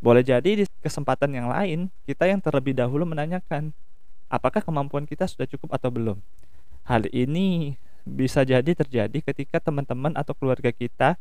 Boleh 0.01 0.25
jadi 0.25 0.65
di 0.65 0.65
kesempatan 0.81 1.29
yang 1.29 1.53
lain, 1.53 1.93
kita 2.09 2.25
yang 2.25 2.41
terlebih 2.41 2.73
dahulu 2.73 3.05
menanyakan, 3.05 3.69
apakah 4.25 4.65
kemampuan 4.65 5.05
kita 5.05 5.29
sudah 5.29 5.45
cukup 5.45 5.77
atau 5.77 5.93
belum. 5.93 6.17
Hal 6.89 7.05
ini 7.13 7.77
bisa 8.05 8.41
jadi 8.45 8.73
terjadi 8.73 9.21
ketika 9.21 9.57
teman-teman 9.61 10.13
atau 10.17 10.37
keluarga 10.37 10.69
kita 10.69 11.17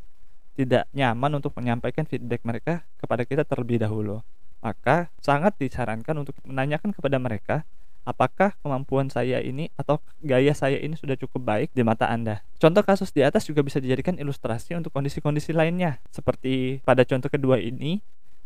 tidak 0.55 0.87
nyaman 0.95 1.37
untuk 1.37 1.51
menyampaikan 1.59 2.07
feedback 2.07 2.41
mereka 2.47 2.87
kepada 2.97 3.27
kita 3.27 3.43
terlebih 3.43 3.83
dahulu. 3.83 4.23
Maka 4.63 5.13
sangat 5.21 5.59
disarankan 5.61 6.15
untuk 6.25 6.33
menanyakan 6.47 6.95
kepada 6.95 7.21
mereka 7.21 7.67
apakah 8.05 8.53
kemampuan 8.61 9.09
saya 9.09 9.41
ini 9.41 9.73
atau 9.75 9.99
gaya 10.21 10.53
saya 10.53 10.77
ini 10.77 10.93
sudah 10.95 11.17
cukup 11.17 11.41
baik 11.41 11.69
di 11.73 11.81
mata 11.81 12.07
Anda. 12.07 12.45
Contoh 12.61 12.85
kasus 12.85 13.11
di 13.11 13.25
atas 13.25 13.49
juga 13.49 13.65
bisa 13.65 13.81
dijadikan 13.81 14.15
ilustrasi 14.15 14.77
untuk 14.77 14.93
kondisi-kondisi 14.93 15.51
lainnya. 15.51 15.99
Seperti 16.13 16.79
pada 16.85 17.03
contoh 17.03 17.27
kedua 17.27 17.59
ini, 17.59 17.99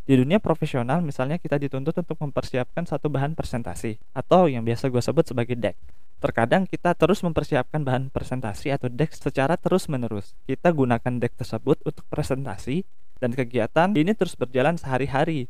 di 0.10 0.18
dunia 0.18 0.42
profesional 0.42 1.06
misalnya 1.06 1.38
kita 1.38 1.62
dituntut 1.62 1.94
untuk 1.94 2.18
mempersiapkan 2.18 2.82
satu 2.82 3.14
bahan 3.14 3.38
presentasi 3.38 4.02
atau 4.18 4.50
yang 4.50 4.66
biasa 4.66 4.90
gue 4.90 4.98
sebut 4.98 5.22
sebagai 5.22 5.54
deck. 5.54 5.78
Terkadang 6.18 6.66
kita 6.66 6.98
terus 6.98 7.22
mempersiapkan 7.22 7.86
bahan 7.86 8.10
presentasi 8.10 8.74
atau 8.74 8.90
deck 8.90 9.14
secara 9.14 9.54
terus-menerus. 9.54 10.34
Kita 10.50 10.74
gunakan 10.74 11.22
deck 11.22 11.38
tersebut 11.38 11.86
untuk 11.86 12.02
presentasi 12.10 12.82
dan 13.22 13.38
kegiatan 13.38 13.94
ini 13.94 14.18
terus 14.18 14.34
berjalan 14.34 14.82
sehari-hari. 14.82 15.46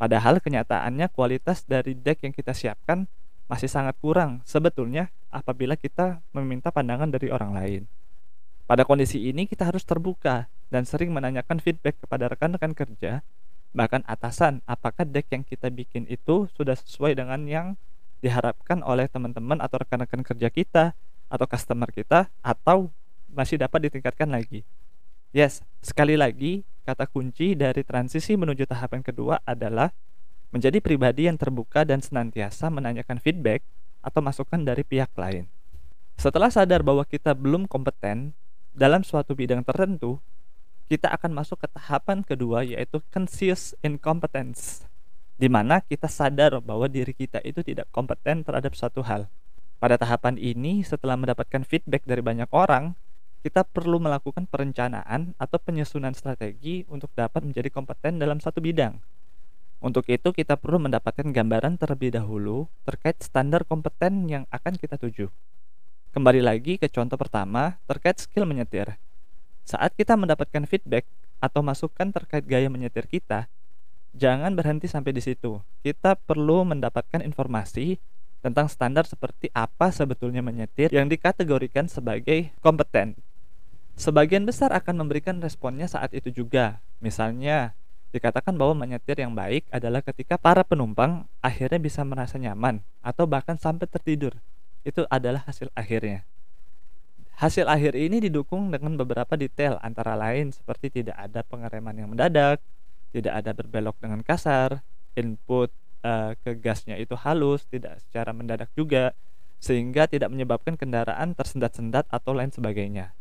Padahal 0.00 0.40
kenyataannya 0.40 1.12
kualitas 1.12 1.68
dari 1.68 1.92
deck 1.92 2.24
yang 2.24 2.32
kita 2.32 2.56
siapkan 2.56 3.04
masih 3.52 3.68
sangat 3.68 4.00
kurang 4.00 4.40
sebetulnya 4.48 5.12
apabila 5.28 5.76
kita 5.76 6.24
meminta 6.32 6.72
pandangan 6.72 7.12
dari 7.12 7.28
orang 7.28 7.52
lain. 7.52 7.82
Pada 8.64 8.88
kondisi 8.88 9.28
ini 9.28 9.44
kita 9.44 9.68
harus 9.68 9.84
terbuka 9.84 10.48
dan 10.72 10.88
sering 10.88 11.12
menanyakan 11.12 11.60
feedback 11.60 12.00
kepada 12.00 12.32
rekan-rekan 12.32 12.72
kerja, 12.72 13.20
bahkan 13.70 14.02
atasan, 14.06 14.62
apakah 14.66 15.06
deck 15.06 15.30
yang 15.30 15.46
kita 15.46 15.70
bikin 15.70 16.06
itu 16.10 16.50
sudah 16.58 16.74
sesuai 16.74 17.14
dengan 17.14 17.46
yang 17.46 17.66
diharapkan 18.20 18.84
oleh 18.84 19.08
teman-teman 19.08 19.58
atau 19.62 19.80
rekan-rekan 19.80 20.20
kerja 20.26 20.48
kita 20.52 20.84
atau 21.30 21.46
customer 21.46 21.88
kita 21.88 22.28
atau 22.42 22.90
masih 23.30 23.56
dapat 23.56 23.88
ditingkatkan 23.88 24.28
lagi. 24.28 24.66
Yes, 25.30 25.62
sekali 25.78 26.18
lagi 26.18 26.66
kata 26.82 27.06
kunci 27.06 27.54
dari 27.54 27.86
transisi 27.86 28.34
menuju 28.34 28.66
tahapan 28.66 29.00
kedua 29.00 29.38
adalah 29.46 29.94
menjadi 30.50 30.82
pribadi 30.82 31.30
yang 31.30 31.38
terbuka 31.38 31.86
dan 31.86 32.02
senantiasa 32.02 32.66
menanyakan 32.68 33.22
feedback 33.22 33.62
atau 34.02 34.18
masukan 34.18 34.58
dari 34.66 34.82
pihak 34.82 35.14
lain. 35.14 35.46
Setelah 36.18 36.50
sadar 36.50 36.82
bahwa 36.82 37.06
kita 37.06 37.32
belum 37.32 37.70
kompeten 37.70 38.34
dalam 38.74 39.06
suatu 39.06 39.38
bidang 39.38 39.62
tertentu, 39.62 40.18
kita 40.90 41.06
akan 41.14 41.30
masuk 41.38 41.62
ke 41.62 41.70
tahapan 41.70 42.26
kedua 42.26 42.66
yaitu 42.66 42.98
conscious 43.14 43.78
incompetence, 43.78 44.90
di 45.38 45.46
mana 45.46 45.78
kita 45.78 46.10
sadar 46.10 46.58
bahwa 46.58 46.90
diri 46.90 47.14
kita 47.14 47.38
itu 47.46 47.62
tidak 47.62 47.86
kompeten 47.94 48.42
terhadap 48.42 48.74
suatu 48.74 49.06
hal. 49.06 49.30
Pada 49.78 49.94
tahapan 49.94 50.34
ini, 50.34 50.82
setelah 50.82 51.14
mendapatkan 51.14 51.62
feedback 51.62 52.02
dari 52.02 52.26
banyak 52.26 52.50
orang, 52.50 52.98
kita 53.46 53.62
perlu 53.62 54.02
melakukan 54.02 54.50
perencanaan 54.50 55.38
atau 55.38 55.62
penyusunan 55.62 56.10
strategi 56.10 56.82
untuk 56.90 57.14
dapat 57.14 57.46
menjadi 57.46 57.70
kompeten 57.70 58.18
dalam 58.18 58.42
satu 58.42 58.58
bidang. 58.58 58.98
Untuk 59.78 60.10
itu 60.10 60.34
kita 60.34 60.58
perlu 60.58 60.82
mendapatkan 60.82 61.24
gambaran 61.24 61.78
terlebih 61.78 62.18
dahulu 62.18 62.66
terkait 62.82 63.16
standar 63.22 63.62
kompeten 63.62 64.26
yang 64.26 64.44
akan 64.50 64.74
kita 64.74 64.98
tuju. 64.98 65.30
Kembali 66.10 66.42
lagi 66.42 66.82
ke 66.82 66.90
contoh 66.90 67.14
pertama 67.14 67.78
terkait 67.86 68.18
skill 68.18 68.42
menyetir. 68.42 68.98
Saat 69.70 69.94
kita 69.94 70.18
mendapatkan 70.18 70.66
feedback 70.66 71.06
atau 71.38 71.62
masukan 71.62 72.10
terkait 72.10 72.42
gaya 72.42 72.66
menyetir 72.66 73.06
kita, 73.06 73.46
jangan 74.18 74.50
berhenti 74.58 74.90
sampai 74.90 75.14
di 75.14 75.22
situ. 75.22 75.62
Kita 75.86 76.18
perlu 76.18 76.66
mendapatkan 76.66 77.22
informasi 77.22 78.02
tentang 78.42 78.66
standar 78.66 79.06
seperti 79.06 79.46
apa 79.54 79.94
sebetulnya 79.94 80.42
menyetir 80.42 80.90
yang 80.90 81.06
dikategorikan 81.06 81.86
sebagai 81.86 82.50
kompeten. 82.58 83.14
Sebagian 83.94 84.42
besar 84.42 84.74
akan 84.74 85.06
memberikan 85.06 85.38
responnya 85.38 85.86
saat 85.86 86.10
itu 86.18 86.34
juga. 86.34 86.82
Misalnya, 86.98 87.78
Dikatakan 88.10 88.58
bahwa 88.58 88.74
menyetir 88.74 89.22
yang 89.22 89.38
baik 89.38 89.70
adalah 89.70 90.02
ketika 90.02 90.34
para 90.34 90.66
penumpang 90.66 91.30
akhirnya 91.38 91.78
bisa 91.78 92.02
merasa 92.02 92.42
nyaman 92.42 92.82
atau 93.06 93.22
bahkan 93.22 93.54
sampai 93.54 93.86
tertidur. 93.86 94.34
Itu 94.82 95.06
adalah 95.06 95.46
hasil 95.46 95.70
akhirnya. 95.78 96.26
Hasil 97.40 97.64
akhir 97.72 97.96
ini 97.96 98.20
didukung 98.20 98.68
dengan 98.68 99.00
beberapa 99.00 99.32
detail 99.32 99.80
antara 99.80 100.12
lain 100.12 100.52
seperti 100.52 100.92
tidak 101.00 101.16
ada 101.16 101.40
pengereman 101.40 101.96
yang 101.96 102.12
mendadak, 102.12 102.60
tidak 103.16 103.32
ada 103.32 103.56
berbelok 103.56 103.96
dengan 103.96 104.20
kasar, 104.20 104.84
input 105.16 105.72
uh, 106.04 106.36
ke 106.44 106.52
gasnya 106.60 107.00
itu 107.00 107.16
halus, 107.16 107.64
tidak 107.72 107.96
secara 108.04 108.36
mendadak 108.36 108.68
juga, 108.76 109.16
sehingga 109.56 110.04
tidak 110.04 110.28
menyebabkan 110.28 110.76
kendaraan 110.76 111.32
tersendat-sendat 111.32 112.04
atau 112.12 112.36
lain 112.36 112.52
sebagainya. 112.52 113.16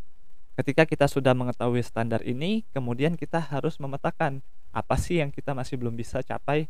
Ketika 0.59 0.83
kita 0.83 1.07
sudah 1.07 1.31
mengetahui 1.31 1.79
standar 1.79 2.19
ini, 2.27 2.67
kemudian 2.75 3.15
kita 3.15 3.39
harus 3.39 3.79
memetakan 3.79 4.43
apa 4.75 4.99
sih 4.99 5.23
yang 5.23 5.31
kita 5.31 5.55
masih 5.55 5.79
belum 5.79 5.95
bisa 5.95 6.19
capai 6.27 6.67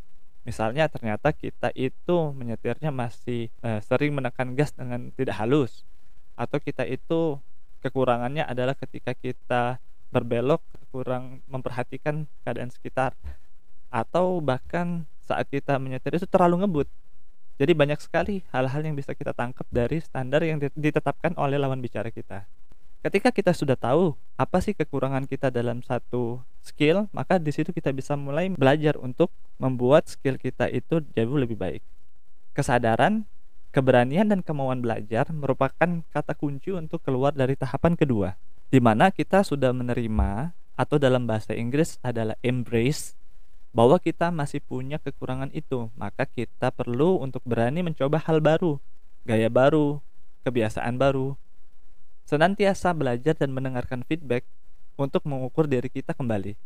misalnya 0.48 0.88
ternyata 0.88 1.36
kita 1.36 1.74
itu 1.76 2.32
menyetirnya 2.32 2.96
masih 2.96 3.52
eh, 3.60 3.80
sering 3.84 4.16
menekan 4.16 4.56
gas 4.56 4.72
dengan 4.72 5.12
tidak 5.12 5.36
halus 5.36 5.84
atau 6.40 6.58
kita 6.64 6.88
itu 6.88 7.36
kekurangannya 7.84 8.48
adalah 8.48 8.80
ketika 8.80 9.12
kita 9.12 9.84
berbelok 10.08 10.64
kurang 10.96 11.44
memperhatikan 11.52 12.24
keadaan 12.48 12.72
sekitar. 12.72 13.12
Atau 13.92 14.40
bahkan 14.40 15.04
saat 15.28 15.52
kita 15.52 15.76
menyetir 15.76 16.16
itu 16.16 16.26
terlalu 16.26 16.64
ngebut. 16.64 16.88
Jadi 17.60 17.76
banyak 17.76 18.00
sekali 18.00 18.40
hal-hal 18.56 18.82
yang 18.88 18.96
bisa 18.96 19.12
kita 19.12 19.36
tangkap 19.36 19.68
dari 19.68 20.00
standar 20.00 20.40
yang 20.48 20.64
ditetapkan 20.80 21.36
oleh 21.36 21.60
lawan 21.60 21.84
bicara 21.84 22.08
kita. 22.08 22.48
Ketika 23.04 23.32
kita 23.32 23.52
sudah 23.52 23.76
tahu 23.76 24.16
apa 24.40 24.60
sih 24.64 24.76
kekurangan 24.76 25.28
kita 25.28 25.52
dalam 25.52 25.84
satu 25.84 26.40
skill, 26.64 27.12
maka 27.12 27.36
di 27.40 27.52
situ 27.52 27.72
kita 27.76 27.92
bisa 27.92 28.16
mulai 28.16 28.52
belajar 28.52 28.96
untuk 29.00 29.32
membuat 29.60 30.08
skill 30.08 30.40
kita 30.40 30.72
itu 30.72 31.04
jauh 31.16 31.38
lebih 31.40 31.56
baik. 31.60 31.84
Kesadaran, 32.56 33.28
keberanian 33.70 34.30
dan 34.30 34.42
kemauan 34.42 34.82
belajar 34.82 35.30
merupakan 35.30 36.02
kata 36.10 36.34
kunci 36.34 36.74
untuk 36.74 37.02
keluar 37.06 37.34
dari 37.34 37.54
tahapan 37.54 37.94
kedua, 37.94 38.36
di 38.74 38.82
mana 38.82 39.14
kita 39.14 39.46
sudah 39.46 39.70
menerima 39.74 40.54
atau 40.80 40.98
dalam 40.98 41.28
bahasa 41.28 41.54
Inggris 41.54 42.02
adalah 42.02 42.40
embrace 42.42 43.20
bahwa 43.70 44.02
kita 44.02 44.34
masih 44.34 44.66
punya 44.66 44.98
kekurangan 44.98 45.54
itu, 45.54 45.94
maka 45.94 46.26
kita 46.26 46.74
perlu 46.74 47.22
untuk 47.22 47.46
berani 47.46 47.86
mencoba 47.86 48.18
hal 48.26 48.42
baru, 48.42 48.82
gaya 49.30 49.52
baru, 49.52 50.02
kebiasaan 50.42 50.98
baru, 50.98 51.38
senantiasa 52.26 52.94
belajar 52.98 53.38
dan 53.38 53.54
mendengarkan 53.54 54.02
feedback 54.06 54.46
untuk 54.98 55.22
mengukur 55.30 55.70
diri 55.70 55.90
kita 55.90 56.18
kembali. 56.18 56.58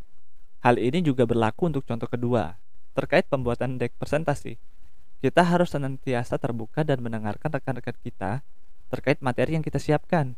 Hal 0.63 0.79
ini 0.79 1.03
juga 1.03 1.27
berlaku 1.27 1.67
untuk 1.67 1.83
contoh 1.83 2.07
kedua, 2.07 2.55
terkait 2.95 3.27
pembuatan 3.27 3.75
deck 3.75 3.91
presentasi. 3.99 4.55
Kita 5.23 5.39
harus 5.39 5.71
senantiasa 5.71 6.35
terbuka 6.35 6.83
dan 6.83 6.99
mendengarkan 6.99 7.47
rekan-rekan 7.47 7.95
kita 8.03 8.43
terkait 8.91 9.23
materi 9.23 9.55
yang 9.55 9.63
kita 9.63 9.79
siapkan. 9.79 10.35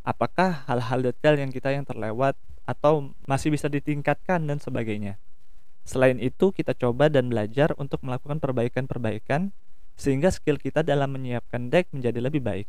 Apakah 0.00 0.64
hal-hal 0.64 1.04
detail 1.04 1.36
yang 1.36 1.52
kita 1.52 1.76
yang 1.76 1.84
terlewat 1.84 2.32
atau 2.64 3.12
masih 3.28 3.52
bisa 3.52 3.68
ditingkatkan 3.68 4.40
dan 4.48 4.56
sebagainya. 4.56 5.20
Selain 5.84 6.16
itu, 6.16 6.48
kita 6.48 6.72
coba 6.72 7.12
dan 7.12 7.28
belajar 7.28 7.76
untuk 7.76 8.00
melakukan 8.00 8.40
perbaikan-perbaikan 8.40 9.52
sehingga 9.94 10.32
skill 10.32 10.56
kita 10.56 10.80
dalam 10.80 11.12
menyiapkan 11.12 11.68
deck 11.68 11.92
menjadi 11.92 12.24
lebih 12.24 12.40
baik. 12.40 12.68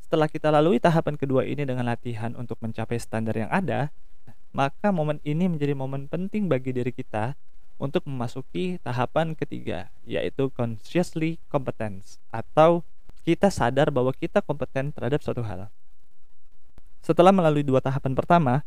Setelah 0.00 0.32
kita 0.32 0.48
lalui 0.48 0.80
tahapan 0.80 1.20
kedua 1.20 1.44
ini 1.44 1.68
dengan 1.68 1.84
latihan 1.92 2.32
untuk 2.32 2.56
mencapai 2.64 2.96
standar 2.96 3.36
yang 3.36 3.52
ada, 3.52 3.92
maka 4.56 4.88
momen 4.88 5.20
ini 5.20 5.52
menjadi 5.52 5.76
momen 5.76 6.08
penting 6.08 6.48
bagi 6.48 6.72
diri 6.72 6.96
kita 6.96 7.36
untuk 7.76 8.08
memasuki 8.08 8.80
tahapan 8.80 9.36
ketiga, 9.36 9.92
yaitu 10.08 10.48
consciously 10.52 11.36
competence 11.52 12.16
atau 12.32 12.80
kita 13.26 13.50
sadar 13.52 13.92
bahwa 13.92 14.14
kita 14.14 14.40
kompeten 14.40 14.94
terhadap 14.94 15.20
suatu 15.20 15.42
hal. 15.44 15.68
Setelah 17.04 17.30
melalui 17.30 17.62
dua 17.62 17.78
tahapan 17.78 18.14
pertama, 18.16 18.66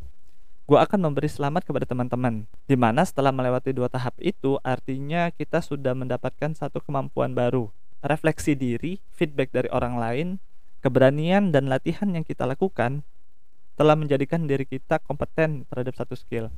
gue 0.70 0.78
akan 0.78 1.10
memberi 1.10 1.28
selamat 1.28 1.66
kepada 1.66 1.90
teman-teman. 1.90 2.46
Di 2.70 2.78
mana 2.78 3.02
setelah 3.02 3.34
melewati 3.34 3.74
dua 3.74 3.90
tahap 3.90 4.14
itu, 4.22 4.62
artinya 4.62 5.34
kita 5.34 5.60
sudah 5.66 5.98
mendapatkan 5.98 6.54
satu 6.54 6.78
kemampuan 6.80 7.34
baru, 7.34 7.74
refleksi 8.06 8.54
diri, 8.54 9.02
feedback 9.12 9.50
dari 9.50 9.68
orang 9.74 9.98
lain, 9.98 10.28
keberanian 10.80 11.52
dan 11.52 11.68
latihan 11.68 12.08
yang 12.14 12.24
kita 12.24 12.46
lakukan 12.46 13.02
telah 13.80 13.96
menjadikan 13.96 14.44
diri 14.44 14.68
kita 14.68 15.00
kompeten 15.02 15.64
terhadap 15.72 15.96
satu 15.96 16.14
skill. 16.14 16.52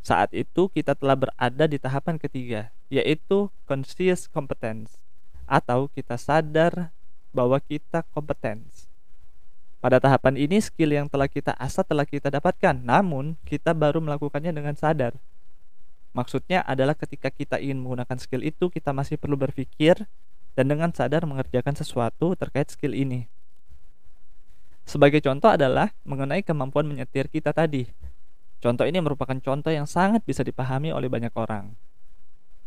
Saat 0.00 0.32
itu 0.32 0.72
kita 0.72 0.96
telah 0.96 1.16
berada 1.16 1.64
di 1.68 1.76
tahapan 1.76 2.16
ketiga, 2.16 2.72
yaitu 2.88 3.52
conscious 3.68 4.24
competence 4.26 4.96
atau 5.44 5.92
kita 5.92 6.16
sadar 6.16 6.94
bahwa 7.36 7.60
kita 7.60 8.06
kompeten. 8.10 8.64
Pada 9.80 9.96
tahapan 9.96 10.36
ini 10.36 10.60
skill 10.60 10.92
yang 10.92 11.08
telah 11.08 11.24
kita 11.24 11.56
asah 11.56 11.84
telah 11.84 12.04
kita 12.04 12.28
dapatkan, 12.28 12.76
namun 12.84 13.36
kita 13.48 13.72
baru 13.72 14.00
melakukannya 14.04 14.52
dengan 14.52 14.76
sadar. 14.76 15.16
Maksudnya 16.12 16.60
adalah 16.66 16.92
ketika 16.92 17.32
kita 17.32 17.56
ingin 17.56 17.80
menggunakan 17.80 18.18
skill 18.20 18.44
itu, 18.44 18.68
kita 18.68 18.92
masih 18.92 19.16
perlu 19.16 19.40
berpikir 19.40 20.04
dan 20.52 20.66
dengan 20.68 20.92
sadar 20.92 21.24
mengerjakan 21.24 21.72
sesuatu 21.78 22.36
terkait 22.36 22.68
skill 22.68 22.92
ini. 22.92 23.30
Sebagai 24.84 25.22
contoh 25.22 25.48
adalah 25.48 25.94
mengenai 26.02 26.42
kemampuan 26.42 26.84
menyetir 26.84 27.30
kita 27.30 27.54
tadi. 27.54 27.86
Contoh 28.60 28.84
ini 28.84 29.00
merupakan 29.00 29.36
contoh 29.40 29.72
yang 29.72 29.88
sangat 29.88 30.20
bisa 30.28 30.44
dipahami 30.44 30.92
oleh 30.92 31.08
banyak 31.08 31.32
orang. 31.32 31.72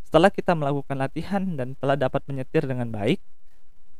Setelah 0.09 0.33
kita 0.33 0.57
melakukan 0.57 0.97
latihan 0.97 1.45
dan 1.53 1.77
telah 1.77 1.93
dapat 1.93 2.25
menyetir 2.25 2.65
dengan 2.65 2.89
baik, 2.89 3.21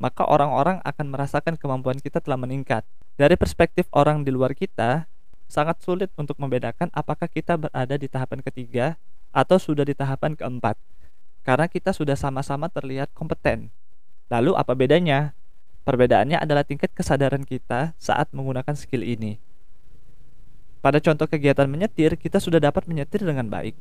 maka 0.01 0.25
orang-orang 0.25 0.81
akan 0.81 1.05
merasakan 1.13 1.53
kemampuan 1.57 2.01
kita 2.01 2.17
telah 2.17 2.38
meningkat. 2.38 2.81
Dari 3.13 3.37
perspektif 3.37 3.85
orang 3.94 4.25
di 4.25 4.33
luar 4.33 4.57
kita, 4.57 5.05
sangat 5.46 5.85
sulit 5.85 6.09
untuk 6.18 6.41
membedakan 6.41 6.89
apakah 6.98 7.29
kita 7.29 7.61
berada 7.61 7.94
di 7.94 8.09
tahapan 8.09 8.41
ketiga 8.41 8.98
atau 9.29 9.61
sudah 9.61 9.85
di 9.85 9.94
tahapan 9.94 10.33
keempat 10.33 10.77
karena 11.46 11.68
kita 11.70 11.91
sudah 11.91 12.18
sama-sama 12.18 12.72
terlihat 12.72 13.11
kompeten. 13.13 13.70
Lalu 14.31 14.55
apa 14.57 14.74
bedanya? 14.74 15.35
Perbedaannya 15.83 16.39
adalah 16.39 16.63
tingkat 16.63 16.96
kesadaran 16.96 17.44
kita 17.44 17.91
saat 18.00 18.31
menggunakan 18.31 18.74
skill 18.74 19.03
ini. 19.03 19.37
Pada 20.83 21.00
contoh 21.00 21.31
kegiatan 21.31 21.63
menyetir, 21.63 22.19
kita 22.19 22.43
sudah 22.43 22.59
dapat 22.59 22.83
menyetir 22.91 23.24
dengan 23.24 23.48
baik, 23.48 23.72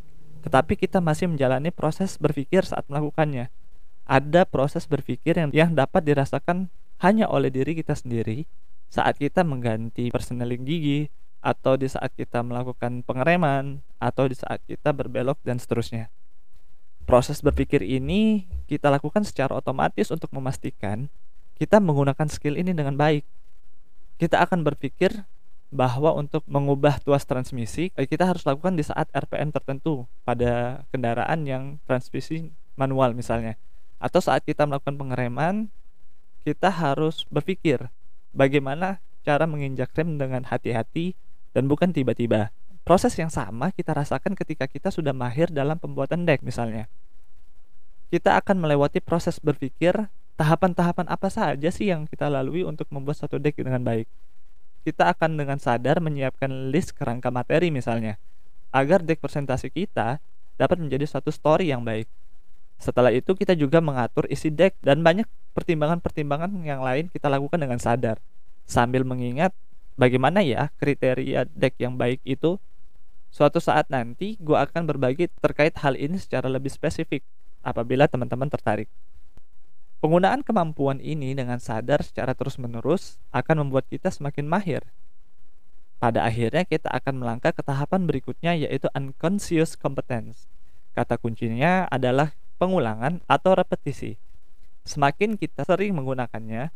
tetapi 0.46 0.78
kita 0.78 1.02
masih 1.02 1.26
menjalani 1.26 1.74
proses 1.74 2.14
berpikir 2.14 2.62
saat 2.62 2.86
melakukannya. 2.86 3.50
Ada 4.06 4.46
proses 4.46 4.86
berpikir 4.86 5.34
yang, 5.34 5.50
yang 5.50 5.74
dapat 5.74 6.06
dirasakan 6.06 6.70
hanya 7.02 7.26
oleh 7.26 7.50
diri 7.50 7.74
kita 7.74 7.98
sendiri 7.98 8.46
saat 8.86 9.18
kita 9.18 9.42
mengganti 9.42 10.14
perseneling 10.14 10.62
gigi, 10.62 11.10
atau 11.42 11.74
di 11.74 11.90
saat 11.90 12.14
kita 12.14 12.46
melakukan 12.46 13.02
pengereman, 13.02 13.82
atau 13.98 14.30
di 14.30 14.38
saat 14.38 14.62
kita 14.62 14.94
berbelok, 14.94 15.42
dan 15.42 15.58
seterusnya. 15.58 16.06
Proses 17.02 17.42
berpikir 17.42 17.82
ini 17.82 18.46
kita 18.70 18.94
lakukan 18.94 19.26
secara 19.26 19.58
otomatis 19.58 20.14
untuk 20.14 20.30
memastikan 20.30 21.10
kita 21.58 21.82
menggunakan 21.82 22.30
skill 22.30 22.54
ini 22.54 22.70
dengan 22.70 22.94
baik. 22.94 23.26
Kita 24.22 24.38
akan 24.38 24.62
berpikir 24.62 25.26
bahwa 25.72 26.12
untuk 26.12 26.44
mengubah 26.44 27.00
tuas 27.00 27.24
transmisi 27.24 27.88
eh, 27.96 28.04
kita 28.04 28.28
harus 28.28 28.44
lakukan 28.44 28.76
di 28.76 28.84
saat 28.84 29.08
RPM 29.10 29.50
tertentu 29.50 30.04
pada 30.22 30.84
kendaraan 30.92 31.48
yang 31.48 31.80
transmisi 31.88 32.52
manual 32.76 33.16
misalnya 33.16 33.56
atau 33.96 34.20
saat 34.20 34.44
kita 34.44 34.68
melakukan 34.68 35.00
pengereman 35.00 35.72
kita 36.44 36.68
harus 36.68 37.24
berpikir 37.32 37.88
bagaimana 38.36 39.00
cara 39.24 39.48
menginjak 39.48 39.96
rem 39.96 40.20
dengan 40.20 40.44
hati-hati 40.44 41.16
dan 41.56 41.66
bukan 41.72 41.96
tiba-tiba 41.96 42.52
proses 42.82 43.14
yang 43.14 43.30
sama 43.30 43.70
kita 43.70 43.94
rasakan 43.94 44.34
ketika 44.34 44.66
kita 44.66 44.90
sudah 44.90 45.14
mahir 45.14 45.48
dalam 45.48 45.78
pembuatan 45.78 46.26
deck 46.26 46.42
misalnya. 46.42 46.90
Kita 48.12 48.36
akan 48.36 48.60
melewati 48.60 49.00
proses 49.00 49.40
berpikir 49.40 49.96
tahapan-tahapan 50.36 51.08
apa 51.08 51.32
saja 51.32 51.70
sih 51.72 51.88
yang 51.88 52.04
kita 52.04 52.28
lalui 52.28 52.66
untuk 52.66 52.90
membuat 52.92 53.24
satu 53.24 53.40
deck 53.40 53.56
dengan 53.56 53.80
baik. 53.80 54.04
Kita 54.82 55.14
akan 55.14 55.38
dengan 55.38 55.58
sadar 55.62 56.02
menyiapkan 56.02 56.74
list 56.74 56.98
kerangka 56.98 57.30
materi 57.30 57.70
misalnya, 57.70 58.18
agar 58.74 59.02
deck 59.06 59.22
presentasi 59.22 59.70
kita 59.70 60.18
dapat 60.58 60.78
menjadi 60.82 61.06
satu 61.06 61.30
story 61.30 61.70
yang 61.70 61.86
baik. 61.86 62.10
Setelah 62.82 63.14
itu 63.14 63.38
kita 63.38 63.54
juga 63.54 63.78
mengatur 63.78 64.26
isi 64.26 64.50
deck 64.50 64.74
dan 64.82 65.06
banyak 65.06 65.30
pertimbangan-pertimbangan 65.54 66.50
yang 66.66 66.82
lain 66.82 67.06
kita 67.14 67.30
lakukan 67.30 67.62
dengan 67.62 67.78
sadar 67.78 68.18
sambil 68.66 69.06
mengingat 69.06 69.54
bagaimana 69.94 70.42
ya 70.42 70.72
kriteria 70.80 71.46
deck 71.54 71.78
yang 71.78 71.94
baik 71.94 72.18
itu 72.26 72.58
Suatu 73.32 73.64
saat 73.64 73.88
nanti 73.88 74.36
gue 74.36 74.52
akan 74.52 74.84
berbagi 74.84 75.32
terkait 75.40 75.72
hal 75.80 75.96
ini 75.96 76.20
secara 76.20 76.52
lebih 76.52 76.68
spesifik 76.68 77.24
apabila 77.64 78.04
teman-teman 78.04 78.44
tertarik. 78.52 78.92
Penggunaan 80.02 80.42
kemampuan 80.42 80.98
ini 80.98 81.30
dengan 81.30 81.62
sadar 81.62 82.02
secara 82.02 82.34
terus-menerus 82.34 83.22
akan 83.30 83.62
membuat 83.62 83.86
kita 83.86 84.10
semakin 84.10 84.50
mahir. 84.50 84.82
Pada 86.02 86.26
akhirnya 86.26 86.66
kita 86.66 86.90
akan 86.90 87.22
melangkah 87.22 87.54
ke 87.54 87.62
tahapan 87.62 88.10
berikutnya 88.10 88.58
yaitu 88.58 88.90
unconscious 88.98 89.78
competence. 89.78 90.50
Kata 90.98 91.14
kuncinya 91.22 91.86
adalah 91.86 92.34
pengulangan 92.58 93.22
atau 93.30 93.54
repetisi. 93.54 94.18
Semakin 94.82 95.38
kita 95.38 95.62
sering 95.62 95.94
menggunakannya, 95.94 96.74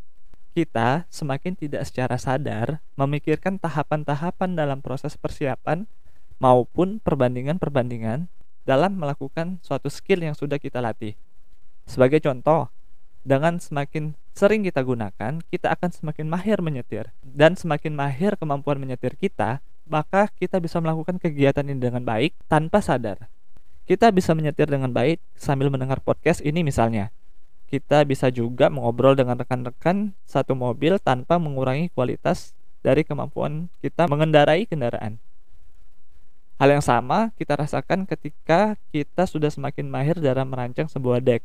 kita 0.54 1.10
semakin 1.10 1.58
tidak 1.58 1.82
secara 1.90 2.22
sadar 2.22 2.78
memikirkan 2.94 3.58
tahapan-tahapan 3.58 4.54
dalam 4.54 4.78
proses 4.86 5.18
persiapan 5.18 5.90
maupun 6.38 7.02
perbandingan-perbandingan 7.02 8.30
dalam 8.62 8.92
melakukan 8.94 9.58
suatu 9.66 9.90
skill 9.90 10.22
yang 10.22 10.38
sudah 10.38 10.62
kita 10.62 10.78
latih. 10.78 11.18
Sebagai 11.90 12.22
contoh, 12.22 12.70
dengan 13.26 13.58
semakin 13.58 14.14
sering 14.38 14.62
kita 14.62 14.86
gunakan, 14.86 15.42
kita 15.50 15.74
akan 15.74 15.90
semakin 15.90 16.30
mahir 16.30 16.62
menyetir. 16.62 17.10
Dan 17.26 17.58
semakin 17.58 17.90
mahir 17.90 18.38
kemampuan 18.38 18.78
menyetir 18.78 19.18
kita, 19.18 19.58
maka 19.82 20.30
kita 20.38 20.62
bisa 20.62 20.78
melakukan 20.78 21.18
kegiatan 21.18 21.66
ini 21.66 21.82
dengan 21.82 22.06
baik 22.06 22.38
tanpa 22.46 22.78
sadar. 22.78 23.26
Kita 23.82 24.14
bisa 24.14 24.30
menyetir 24.30 24.70
dengan 24.70 24.94
baik 24.94 25.18
sambil 25.34 25.74
mendengar 25.74 25.98
podcast 25.98 26.38
ini 26.46 26.62
misalnya. 26.62 27.10
Kita 27.66 28.06
bisa 28.06 28.30
juga 28.30 28.70
mengobrol 28.70 29.18
dengan 29.18 29.34
rekan-rekan 29.42 30.14
satu 30.22 30.54
mobil 30.54 31.02
tanpa 31.02 31.42
mengurangi 31.42 31.90
kualitas 31.90 32.54
dari 32.86 33.02
kemampuan 33.02 33.66
kita 33.82 34.06
mengendarai 34.06 34.70
kendaraan. 34.70 35.18
Hal 36.62 36.70
yang 36.70 36.82
sama 36.82 37.34
kita 37.34 37.58
rasakan 37.58 38.06
ketika 38.06 38.78
kita 38.94 39.26
sudah 39.26 39.50
semakin 39.50 39.90
mahir 39.90 40.14
dalam 40.22 40.46
merancang 40.46 40.86
sebuah 40.86 41.18
deck. 41.18 41.42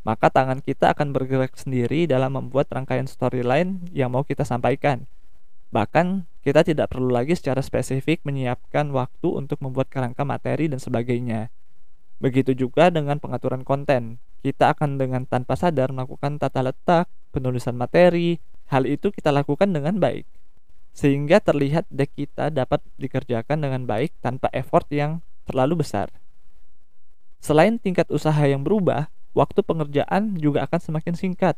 Maka 0.00 0.32
tangan 0.32 0.64
kita 0.64 0.96
akan 0.96 1.12
bergerak 1.12 1.56
sendiri 1.60 2.08
dalam 2.08 2.36
membuat 2.36 2.72
rangkaian 2.72 3.04
storyline 3.04 3.84
yang 3.92 4.08
mau 4.08 4.24
kita 4.24 4.48
sampaikan. 4.48 5.04
Bahkan 5.70 6.30
Kita 6.40 6.64
tidak 6.64 6.96
perlu 6.96 7.12
lagi 7.12 7.36
secara 7.36 7.60
spesifik 7.60 8.24
menyiapkan 8.24 8.88
waktu 8.96 9.28
untuk 9.28 9.60
membuat 9.60 9.92
kerangka 9.92 10.24
materi 10.24 10.72
dan 10.72 10.80
sebagainya. 10.80 11.52
Begitu 12.16 12.56
juga 12.56 12.88
dengan 12.88 13.20
pengaturan 13.20 13.60
konten. 13.60 14.16
Kita 14.40 14.72
akan 14.72 14.96
dengan 14.96 15.28
tanpa 15.28 15.52
sadar 15.52 15.92
melakukan 15.92 16.40
tata 16.40 16.64
letak, 16.64 17.12
penulisan 17.28 17.76
materi. 17.76 18.40
Hal 18.72 18.88
itu 18.88 19.12
kita 19.12 19.28
lakukan 19.28 19.68
dengan 19.68 20.00
baik. 20.00 20.24
Sehingga 20.96 21.44
terlihat 21.44 21.84
deck 21.92 22.16
kita 22.16 22.48
dapat 22.48 22.80
dikerjakan 22.96 23.60
dengan 23.60 23.84
baik 23.84 24.16
tanpa 24.24 24.48
effort 24.56 24.88
yang 24.88 25.20
terlalu 25.44 25.84
besar. 25.84 26.08
Selain 27.44 27.76
tingkat 27.76 28.08
usaha 28.08 28.40
yang 28.48 28.64
berubah, 28.64 29.12
waktu 29.36 29.60
pengerjaan 29.62 30.36
juga 30.38 30.66
akan 30.66 30.80
semakin 30.80 31.14
singkat 31.14 31.54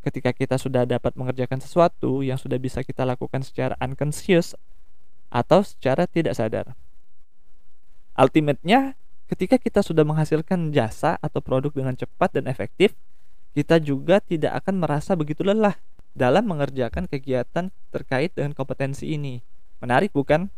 ketika 0.00 0.32
kita 0.32 0.56
sudah 0.56 0.88
dapat 0.88 1.12
mengerjakan 1.12 1.60
sesuatu 1.60 2.24
yang 2.24 2.40
sudah 2.40 2.56
bisa 2.56 2.80
kita 2.80 3.04
lakukan 3.04 3.44
secara 3.44 3.76
unconscious 3.82 4.56
atau 5.28 5.60
secara 5.60 6.08
tidak 6.08 6.34
sadar. 6.34 6.72
Ultimate-nya, 8.16 8.96
ketika 9.30 9.56
kita 9.60 9.84
sudah 9.84 10.02
menghasilkan 10.02 10.72
jasa 10.74 11.20
atau 11.20 11.38
produk 11.44 11.70
dengan 11.70 11.94
cepat 11.94 12.36
dan 12.36 12.50
efektif, 12.50 12.96
kita 13.52 13.78
juga 13.78 14.18
tidak 14.24 14.56
akan 14.64 14.82
merasa 14.82 15.14
begitu 15.14 15.44
lelah 15.44 15.76
dalam 16.16 16.48
mengerjakan 16.48 17.06
kegiatan 17.06 17.70
terkait 17.94 18.34
dengan 18.34 18.56
kompetensi 18.56 19.14
ini. 19.14 19.44
Menarik 19.78 20.10
bukan? 20.10 20.50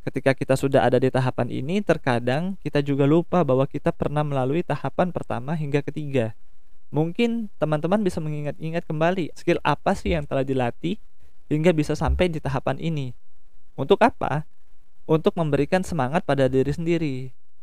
Ketika 0.00 0.32
kita 0.32 0.56
sudah 0.56 0.86
ada 0.86 0.96
di 0.96 1.12
tahapan 1.12 1.52
ini, 1.52 1.84
terkadang 1.84 2.56
kita 2.64 2.80
juga 2.80 3.04
lupa 3.04 3.44
bahwa 3.44 3.68
kita 3.68 3.92
pernah 3.92 4.24
melalui 4.24 4.64
tahapan 4.64 5.12
pertama 5.12 5.52
hingga 5.52 5.84
ketiga 5.84 6.32
Mungkin 6.90 7.46
teman-teman 7.62 8.02
bisa 8.02 8.18
mengingat-ingat 8.18 8.82
kembali 8.82 9.30
skill 9.38 9.62
apa 9.62 9.94
sih 9.94 10.10
yang 10.10 10.26
telah 10.26 10.42
dilatih 10.42 10.98
hingga 11.46 11.70
bisa 11.70 11.94
sampai 11.94 12.26
di 12.26 12.42
tahapan 12.42 12.82
ini. 12.82 13.14
Untuk 13.78 14.02
apa? 14.02 14.42
Untuk 15.06 15.38
memberikan 15.38 15.86
semangat 15.86 16.26
pada 16.26 16.50
diri 16.50 16.70
sendiri 16.74 17.16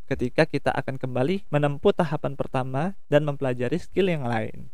ketika 0.08 0.47
kita 0.47 0.71
akan 0.71 0.95
kembali 0.95 1.43
menempuh 1.52 1.91
tahapan 1.91 2.39
pertama 2.39 2.95
dan 3.12 3.28
mempelajari 3.28 3.76
skill 3.76 4.08
yang 4.08 4.23
lain. 4.23 4.71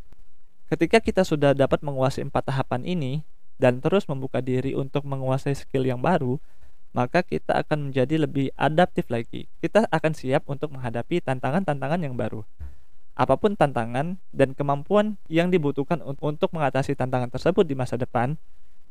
Ketika 0.70 1.02
kita 1.02 1.26
sudah 1.26 1.58
dapat 1.58 1.82
menguasai 1.82 2.22
empat 2.30 2.54
tahapan 2.54 2.86
ini 2.86 3.26
dan 3.58 3.82
terus 3.82 4.06
membuka 4.06 4.38
diri 4.38 4.78
untuk 4.78 5.02
menguasai 5.10 5.58
skill 5.58 5.90
yang 5.90 5.98
baru, 5.98 6.38
maka 6.94 7.26
kita 7.26 7.58
akan 7.66 7.90
menjadi 7.90 8.22
lebih 8.24 8.54
adaptif 8.56 9.10
lagi. 9.10 9.50
Kita 9.60 9.90
akan 9.90 10.14
siap 10.14 10.46
untuk 10.48 10.72
menghadapi 10.72 11.20
tantangan-tantangan 11.26 12.00
yang 12.06 12.16
baru 12.16 12.46
apa 13.14 13.38
pun 13.38 13.54
tantangan 13.54 14.18
dan 14.34 14.58
kemampuan 14.58 15.22
yang 15.30 15.54
dibutuhkan 15.54 16.02
untuk 16.02 16.50
mengatasi 16.50 16.98
tantangan 16.98 17.30
tersebut 17.30 17.62
di 17.62 17.78
masa 17.78 17.94
depan, 17.94 18.42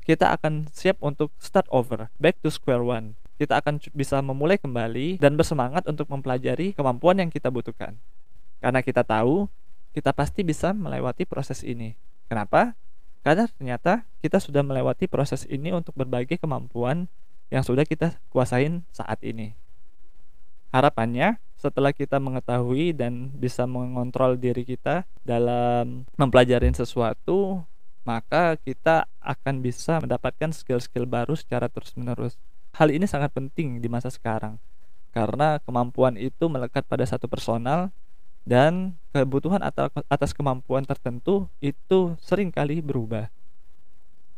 kita 0.06 0.30
akan 0.34 0.70
siap 0.70 0.98
untuk 1.02 1.34
start 1.42 1.66
over, 1.74 2.10
back 2.22 2.38
to 2.38 2.50
square 2.50 2.82
one. 2.82 3.18
Kita 3.38 3.58
akan 3.58 3.82
bisa 3.90 4.22
memulai 4.22 4.54
kembali 4.62 5.18
dan 5.18 5.34
bersemangat 5.34 5.82
untuk 5.90 6.06
mempelajari 6.06 6.78
kemampuan 6.78 7.18
yang 7.18 7.30
kita 7.34 7.50
butuhkan. 7.50 7.98
Karena 8.62 8.78
kita 8.78 9.02
tahu, 9.02 9.50
kita 9.90 10.14
pasti 10.14 10.46
bisa 10.46 10.70
melewati 10.70 11.26
proses 11.26 11.66
ini. 11.66 11.98
Kenapa? 12.30 12.78
Karena 13.26 13.50
ternyata 13.50 14.06
kita 14.22 14.38
sudah 14.38 14.62
melewati 14.62 15.10
proses 15.10 15.42
ini 15.50 15.74
untuk 15.74 15.98
berbagai 15.98 16.38
kemampuan 16.38 17.10
yang 17.52 17.60
sudah 17.60 17.84
kita 17.84 18.16
kuasain 18.32 18.80
saat 18.88 19.20
ini. 19.20 19.52
Harapannya, 20.72 21.36
setelah 21.60 21.92
kita 21.92 22.16
mengetahui 22.16 22.96
dan 22.96 23.28
bisa 23.36 23.68
mengontrol 23.68 24.40
diri 24.40 24.64
kita 24.64 25.04
dalam 25.20 26.08
mempelajari 26.16 26.72
sesuatu, 26.72 27.60
maka 28.08 28.56
kita 28.56 29.04
akan 29.20 29.60
bisa 29.60 30.00
mendapatkan 30.00 30.48
skill-skill 30.48 31.04
baru 31.04 31.36
secara 31.36 31.68
terus-menerus. 31.68 32.40
Hal 32.72 32.88
ini 32.88 33.04
sangat 33.04 33.36
penting 33.36 33.84
di 33.84 33.88
masa 33.92 34.08
sekarang 34.08 34.56
karena 35.12 35.60
kemampuan 35.60 36.16
itu 36.16 36.48
melekat 36.48 36.88
pada 36.88 37.04
satu 37.04 37.28
personal 37.28 37.92
dan 38.48 38.96
kebutuhan 39.12 39.60
atas 40.08 40.32
kemampuan 40.32 40.88
tertentu 40.88 41.52
itu 41.60 42.16
sering 42.16 42.48
kali 42.48 42.80
berubah. 42.80 43.28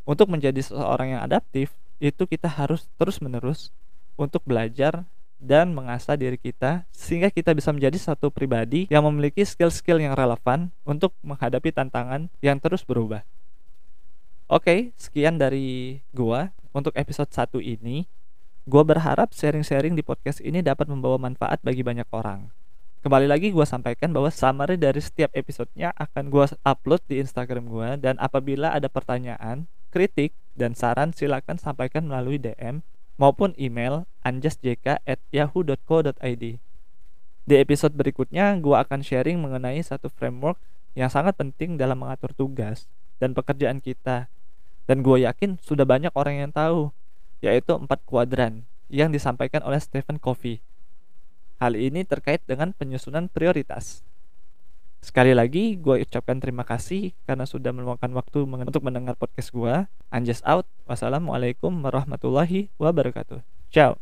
Untuk 0.04 0.28
menjadi 0.28 0.60
seseorang 0.60 1.16
yang 1.16 1.22
adaptif, 1.22 1.72
itu 2.04 2.28
kita 2.28 2.52
harus 2.52 2.84
terus-menerus 3.00 3.72
untuk 4.20 4.44
belajar 4.44 5.08
dan 5.40 5.72
mengasah 5.72 6.20
diri 6.20 6.36
kita 6.36 6.84
sehingga 6.92 7.32
kita 7.32 7.56
bisa 7.56 7.72
menjadi 7.72 7.96
satu 7.96 8.28
pribadi 8.28 8.84
yang 8.92 9.08
memiliki 9.08 9.40
skill-skill 9.40 10.00
yang 10.00 10.12
relevan 10.12 10.68
untuk 10.84 11.16
menghadapi 11.24 11.72
tantangan 11.72 12.28
yang 12.44 12.60
terus 12.60 12.84
berubah. 12.84 13.24
Oke, 14.44 14.92
sekian 15.00 15.40
dari 15.40 16.04
gua 16.12 16.52
untuk 16.76 16.92
episode 16.92 17.32
1 17.32 17.64
ini. 17.64 18.04
Gua 18.68 18.84
berharap 18.84 19.32
sharing-sharing 19.32 19.96
di 19.96 20.04
podcast 20.04 20.40
ini 20.44 20.60
dapat 20.60 20.88
membawa 20.88 21.16
manfaat 21.16 21.60
bagi 21.64 21.80
banyak 21.80 22.08
orang. 22.12 22.48
Kembali 23.04 23.28
lagi 23.28 23.52
gue 23.52 23.66
sampaikan 23.68 24.16
bahwa 24.16 24.32
summary 24.32 24.80
dari 24.80 24.96
setiap 24.96 25.28
episodenya 25.36 25.92
akan 25.92 26.32
gue 26.32 26.48
upload 26.64 27.04
di 27.04 27.20
Instagram 27.20 27.68
gue 27.68 28.00
dan 28.00 28.16
apabila 28.16 28.72
ada 28.72 28.88
pertanyaan, 28.88 29.68
kritik, 29.94 30.34
dan 30.58 30.74
saran 30.74 31.14
silakan 31.14 31.62
sampaikan 31.62 32.10
melalui 32.10 32.42
DM 32.42 32.82
maupun 33.14 33.54
email 33.54 34.02
anjasjk@yahoo.co.id. 34.26 36.44
Di 37.44 37.60
episode 37.60 37.92
berikutnya, 37.94 38.56
gue 38.58 38.74
akan 38.74 39.06
sharing 39.06 39.38
mengenai 39.38 39.78
satu 39.84 40.08
framework 40.10 40.58
yang 40.98 41.12
sangat 41.12 41.36
penting 41.38 41.78
dalam 41.78 42.02
mengatur 42.02 42.34
tugas 42.34 42.90
dan 43.22 43.30
pekerjaan 43.36 43.78
kita. 43.78 44.26
Dan 44.90 45.04
gue 45.04 45.20
yakin 45.22 45.62
sudah 45.62 45.86
banyak 45.86 46.10
orang 46.16 46.40
yang 46.42 46.50
tahu, 46.50 46.90
yaitu 47.44 47.76
empat 47.76 48.00
kuadran 48.08 48.64
yang 48.88 49.12
disampaikan 49.12 49.62
oleh 49.62 49.80
Stephen 49.80 50.16
Covey. 50.16 50.60
Hal 51.60 51.76
ini 51.78 52.04
terkait 52.04 52.42
dengan 52.44 52.72
penyusunan 52.74 53.28
prioritas. 53.30 54.02
Sekali 55.04 55.36
lagi, 55.36 55.76
gue 55.76 56.00
ucapkan 56.00 56.40
terima 56.40 56.64
kasih 56.64 57.12
karena 57.28 57.44
sudah 57.44 57.76
meluangkan 57.76 58.08
waktu 58.16 58.48
untuk 58.48 58.80
mendengar 58.88 59.20
podcast 59.20 59.52
gue. 59.52 59.84
Anjas 60.08 60.40
out. 60.48 60.64
Wassalamualaikum 60.88 61.76
warahmatullahi 61.84 62.72
wabarakatuh. 62.80 63.44
Ciao. 63.68 64.00